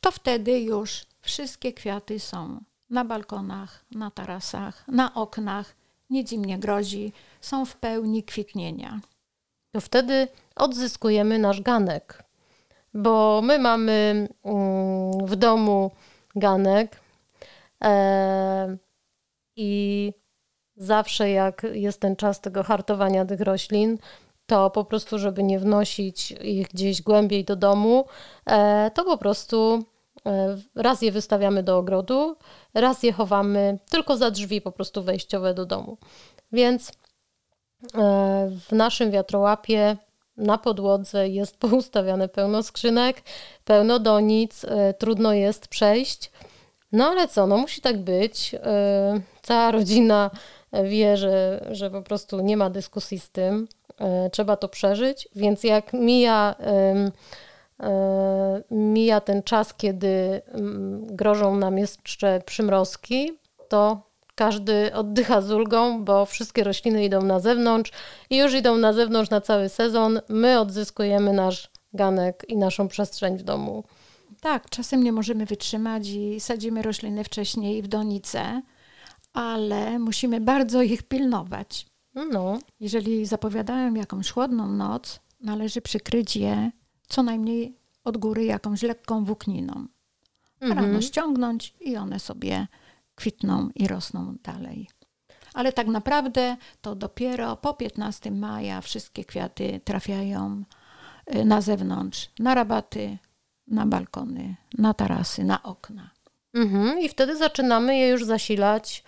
to 0.00 0.10
wtedy 0.10 0.60
już 0.60 1.06
wszystkie 1.20 1.72
kwiaty 1.72 2.20
są 2.20 2.60
na 2.90 3.04
balkonach, 3.04 3.84
na 3.90 4.10
tarasach, 4.10 4.88
na 4.88 5.14
oknach, 5.14 5.74
nic 6.10 6.32
im 6.32 6.44
nie 6.44 6.58
grozi, 6.58 7.12
są 7.40 7.64
w 7.64 7.76
pełni 7.76 8.22
kwitnienia. 8.22 9.00
To 9.72 9.80
wtedy 9.80 10.28
odzyskujemy 10.56 11.38
nasz 11.38 11.60
ganek, 11.60 12.22
bo 12.94 13.40
my 13.44 13.58
mamy 13.58 14.28
mm, 14.44 15.26
w 15.26 15.36
domu 15.36 15.90
ganek, 16.36 17.01
I 19.56 20.12
zawsze 20.76 21.30
jak 21.30 21.66
jest 21.72 22.00
ten 22.00 22.16
czas 22.16 22.40
tego 22.40 22.62
hartowania 22.62 23.24
tych 23.24 23.40
roślin, 23.40 23.98
to 24.46 24.70
po 24.70 24.84
prostu, 24.84 25.18
żeby 25.18 25.42
nie 25.42 25.58
wnosić 25.58 26.30
ich 26.30 26.68
gdzieś 26.68 27.02
głębiej 27.02 27.44
do 27.44 27.56
domu, 27.56 28.04
e, 28.46 28.90
to 28.94 29.04
po 29.04 29.18
prostu 29.18 29.84
e, 30.26 30.56
raz 30.74 31.02
je 31.02 31.12
wystawiamy 31.12 31.62
do 31.62 31.78
ogrodu, 31.78 32.36
raz 32.74 33.02
je 33.02 33.12
chowamy 33.12 33.78
tylko 33.90 34.16
za 34.16 34.30
drzwi 34.30 34.60
po 34.60 34.72
prostu 34.72 35.02
wejściowe 35.02 35.54
do 35.54 35.66
domu. 35.66 35.96
Więc 36.52 36.88
e, 36.88 36.92
w 38.68 38.72
naszym 38.72 39.10
wiatrołapie 39.10 39.96
na 40.36 40.58
podłodze 40.58 41.28
jest 41.28 41.56
poustawiane 41.70 42.28
pełno 42.28 42.62
skrzynek, 42.62 43.22
pełno 43.64 43.98
donic, 43.98 44.66
trudno 44.98 45.32
jest 45.32 45.68
przejść. 45.68 46.30
No 46.92 47.04
ale 47.04 47.28
co, 47.28 47.46
no 47.46 47.56
musi 47.56 47.80
tak 47.80 47.98
być. 47.98 48.54
Cała 49.42 49.70
rodzina 49.78 50.30
wie, 50.84 51.16
że, 51.16 51.66
że 51.70 51.90
po 51.90 52.02
prostu 52.02 52.40
nie 52.40 52.56
ma 52.56 52.70
dyskusji 52.70 53.18
z 53.18 53.30
tym. 53.30 53.68
E, 54.00 54.30
trzeba 54.30 54.56
to 54.56 54.68
przeżyć, 54.68 55.28
więc 55.36 55.64
jak 55.64 55.92
mija, 55.92 56.54
e, 56.60 57.10
mija 58.70 59.20
ten 59.20 59.42
czas, 59.42 59.74
kiedy 59.74 60.42
grożą 61.00 61.56
nam 61.56 61.78
jeszcze 61.78 62.40
przymrozki, 62.46 63.32
to 63.68 64.00
każdy 64.34 64.94
oddycha 64.94 65.40
z 65.40 65.50
ulgą, 65.50 66.04
bo 66.04 66.26
wszystkie 66.26 66.64
rośliny 66.64 67.04
idą 67.04 67.22
na 67.22 67.40
zewnątrz 67.40 67.92
i 68.30 68.36
już 68.36 68.54
idą 68.54 68.76
na 68.76 68.92
zewnątrz 68.92 69.30
na 69.30 69.40
cały 69.40 69.68
sezon. 69.68 70.20
My 70.28 70.60
odzyskujemy 70.60 71.32
nasz 71.32 71.70
ganek 71.94 72.44
i 72.48 72.56
naszą 72.56 72.88
przestrzeń 72.88 73.38
w 73.38 73.42
domu. 73.42 73.84
Tak, 74.42 74.70
czasem 74.70 75.02
nie 75.02 75.12
możemy 75.12 75.46
wytrzymać 75.46 76.08
i 76.08 76.40
sadzimy 76.40 76.82
rośliny 76.82 77.24
wcześniej 77.24 77.82
w 77.82 77.88
donice, 77.88 78.62
ale 79.32 79.98
musimy 79.98 80.40
bardzo 80.40 80.82
ich 80.82 81.02
pilnować. 81.02 81.86
No. 82.14 82.58
Jeżeli 82.80 83.26
zapowiadają 83.26 83.94
jakąś 83.94 84.30
chłodną 84.30 84.68
noc, 84.68 85.20
należy 85.40 85.80
przykryć 85.80 86.36
je 86.36 86.70
co 87.08 87.22
najmniej 87.22 87.76
od 88.04 88.16
góry 88.16 88.44
jakąś 88.44 88.82
lekką 88.82 89.24
włókniną. 89.24 89.86
Mhm. 90.60 90.84
Rano 90.84 91.00
ściągnąć 91.00 91.74
i 91.80 91.96
one 91.96 92.18
sobie 92.18 92.66
kwitną 93.14 93.68
i 93.74 93.88
rosną 93.88 94.34
dalej. 94.42 94.88
Ale 95.54 95.72
tak 95.72 95.86
naprawdę 95.86 96.56
to 96.80 96.94
dopiero 96.94 97.56
po 97.56 97.74
15 97.74 98.30
maja 98.30 98.80
wszystkie 98.80 99.24
kwiaty 99.24 99.80
trafiają 99.84 100.62
y, 101.34 101.44
na 101.44 101.60
zewnątrz, 101.60 102.30
na 102.38 102.54
rabaty, 102.54 103.18
na 103.66 103.86
balkony, 103.86 104.56
na 104.78 104.94
tarasy, 104.94 105.44
na 105.44 105.62
okna. 105.62 106.10
Mhm. 106.54 106.98
I 106.98 107.08
wtedy 107.08 107.36
zaczynamy 107.36 107.96
je 107.96 108.08
już 108.08 108.24
zasilać 108.24 109.04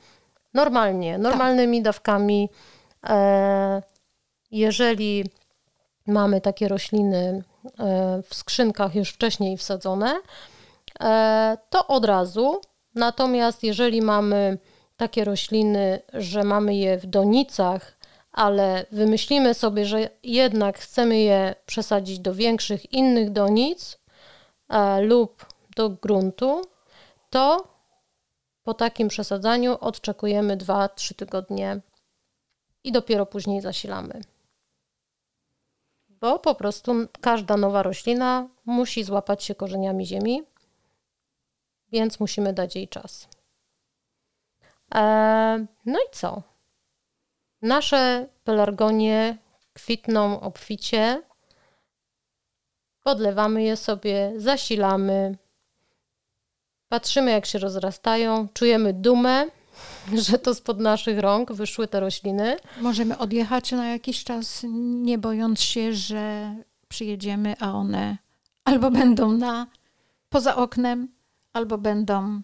normalnie, 0.54 1.18
normalnymi 1.18 1.78
tak. 1.78 1.84
dawkami 1.84 2.48
E, 3.08 3.82
jeżeli 4.50 5.24
mamy 6.06 6.40
takie 6.40 6.68
rośliny 6.68 7.42
e, 7.78 8.22
w 8.28 8.34
skrzynkach 8.34 8.94
już 8.94 9.10
wcześniej 9.10 9.56
wsadzone, 9.56 10.20
e, 11.00 11.56
to 11.70 11.86
od 11.86 12.04
razu. 12.04 12.60
Natomiast 12.94 13.62
jeżeli 13.62 14.02
mamy 14.02 14.58
takie 14.96 15.24
rośliny, 15.24 16.02
że 16.14 16.44
mamy 16.44 16.74
je 16.76 16.98
w 16.98 17.06
donicach, 17.06 17.96
ale 18.32 18.86
wymyślimy 18.92 19.54
sobie, 19.54 19.86
że 19.86 20.08
jednak 20.22 20.78
chcemy 20.78 21.18
je 21.18 21.54
przesadzić 21.66 22.18
do 22.18 22.34
większych 22.34 22.92
innych 22.92 23.30
donic 23.30 23.98
lub 25.02 25.46
do 25.76 25.90
gruntu, 25.90 26.62
to 27.30 27.68
po 28.62 28.74
takim 28.74 29.08
przesadzaniu 29.08 29.78
odczekujemy 29.80 30.56
2-3 30.56 31.14
tygodnie 31.14 31.80
i 32.84 32.92
dopiero 32.92 33.26
później 33.26 33.60
zasilamy. 33.60 34.20
Bo 36.08 36.38
po 36.38 36.54
prostu 36.54 36.94
każda 37.20 37.56
nowa 37.56 37.82
roślina 37.82 38.48
musi 38.64 39.04
złapać 39.04 39.44
się 39.44 39.54
korzeniami 39.54 40.06
ziemi, 40.06 40.42
więc 41.92 42.20
musimy 42.20 42.52
dać 42.52 42.76
jej 42.76 42.88
czas. 42.88 43.28
Eee, 44.94 45.66
no 45.86 45.98
i 45.98 46.10
co? 46.12 46.42
Nasze 47.62 48.28
pelargonie 48.44 49.38
kwitną 49.72 50.40
obficie, 50.40 51.22
podlewamy 53.04 53.62
je 53.62 53.76
sobie, 53.76 54.32
zasilamy, 54.36 55.38
patrzymy 56.88 57.30
jak 57.30 57.46
się 57.46 57.58
rozrastają, 57.58 58.48
czujemy 58.54 58.92
dumę, 58.92 59.46
że 60.26 60.38
to 60.38 60.54
spod 60.54 60.80
naszych 60.80 61.18
rąk 61.18 61.52
wyszły 61.52 61.88
te 61.88 62.00
rośliny. 62.00 62.56
Możemy 62.80 63.18
odjechać 63.18 63.72
na 63.72 63.88
jakiś 63.88 64.24
czas, 64.24 64.66
nie 65.02 65.18
bojąc 65.18 65.60
się, 65.60 65.92
że 65.92 66.54
przyjedziemy, 66.88 67.54
a 67.60 67.72
one 67.72 68.16
albo 68.64 68.90
będą 68.90 69.32
na 69.32 69.66
poza 70.28 70.56
oknem, 70.56 71.08
albo 71.52 71.78
będą. 71.78 72.42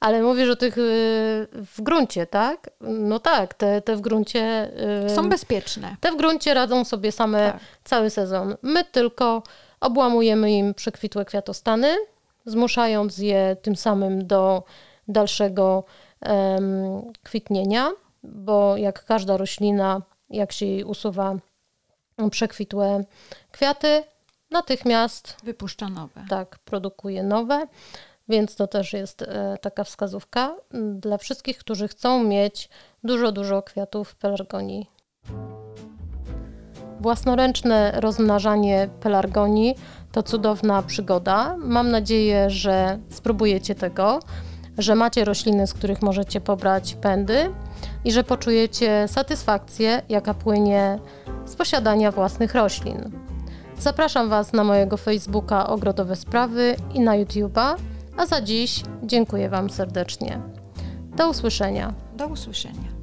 Ale 0.00 0.22
mówisz 0.22 0.48
o 0.50 0.56
tych 0.56 0.78
y, 0.78 1.48
w 1.52 1.80
gruncie, 1.82 2.26
tak? 2.26 2.70
No 2.80 3.18
tak, 3.18 3.54
te, 3.54 3.82
te 3.82 3.96
w 3.96 4.00
gruncie. 4.00 4.70
Y, 5.06 5.14
Są 5.14 5.28
bezpieczne. 5.28 5.96
Te 6.00 6.12
w 6.12 6.16
gruncie 6.16 6.54
radzą 6.54 6.84
sobie 6.84 7.12
same 7.12 7.52
tak. 7.52 7.60
cały 7.84 8.10
sezon. 8.10 8.56
My 8.62 8.84
tylko 8.84 9.42
obłamujemy 9.80 10.52
im 10.52 10.74
przekwitłe 10.74 11.24
kwiatostany, 11.24 11.96
zmuszając 12.44 13.18
je 13.18 13.56
tym 13.62 13.76
samym 13.76 14.26
do 14.26 14.62
dalszego 15.08 15.84
um, 16.20 17.12
kwitnienia, 17.22 17.90
bo 18.22 18.76
jak 18.76 19.04
każda 19.04 19.36
roślina, 19.36 20.02
jak 20.30 20.52
się 20.52 20.66
jej 20.66 20.84
usuwa 20.84 21.34
przekwitłe 22.30 23.04
kwiaty, 23.52 24.02
natychmiast 24.50 25.36
wypuszcza 25.44 25.88
nowe. 25.88 26.24
Tak, 26.28 26.58
produkuje 26.58 27.22
nowe. 27.22 27.66
Więc 28.30 28.56
to 28.56 28.66
też 28.66 28.92
jest 28.92 29.22
e, 29.22 29.56
taka 29.60 29.84
wskazówka 29.84 30.56
dla 30.94 31.18
wszystkich, 31.18 31.58
którzy 31.58 31.88
chcą 31.88 32.24
mieć 32.24 32.68
dużo, 33.04 33.32
dużo 33.32 33.62
kwiatów 33.62 34.14
pelargonii. 34.14 34.90
Własnoręczne 37.00 37.92
rozmnażanie 38.00 38.88
pelargonii 39.00 39.74
to 40.12 40.22
cudowna 40.22 40.82
przygoda. 40.82 41.56
Mam 41.58 41.90
nadzieję, 41.90 42.50
że 42.50 42.98
spróbujecie 43.08 43.74
tego 43.74 44.20
że 44.78 44.94
macie 44.94 45.24
rośliny, 45.24 45.66
z 45.66 45.74
których 45.74 46.02
możecie 46.02 46.40
pobrać 46.40 46.94
pędy 46.94 47.50
i 48.04 48.12
że 48.12 48.24
poczujecie 48.24 49.08
satysfakcję, 49.08 50.02
jaka 50.08 50.34
płynie 50.34 50.98
z 51.44 51.56
posiadania 51.56 52.12
własnych 52.12 52.54
roślin. 52.54 53.10
Zapraszam 53.78 54.28
Was 54.28 54.52
na 54.52 54.64
mojego 54.64 54.96
Facebooka 54.96 55.66
Ogrodowe 55.66 56.16
Sprawy 56.16 56.76
i 56.94 57.00
na 57.00 57.12
YouTube'a, 57.18 57.74
a 58.20 58.26
za 58.26 58.40
dziś 58.40 58.82
dziękuję 59.02 59.48
Wam 59.48 59.70
serdecznie. 59.70 60.40
Do 61.16 61.30
usłyszenia. 61.30 61.94
Do 62.16 62.26
usłyszenia. 62.26 62.99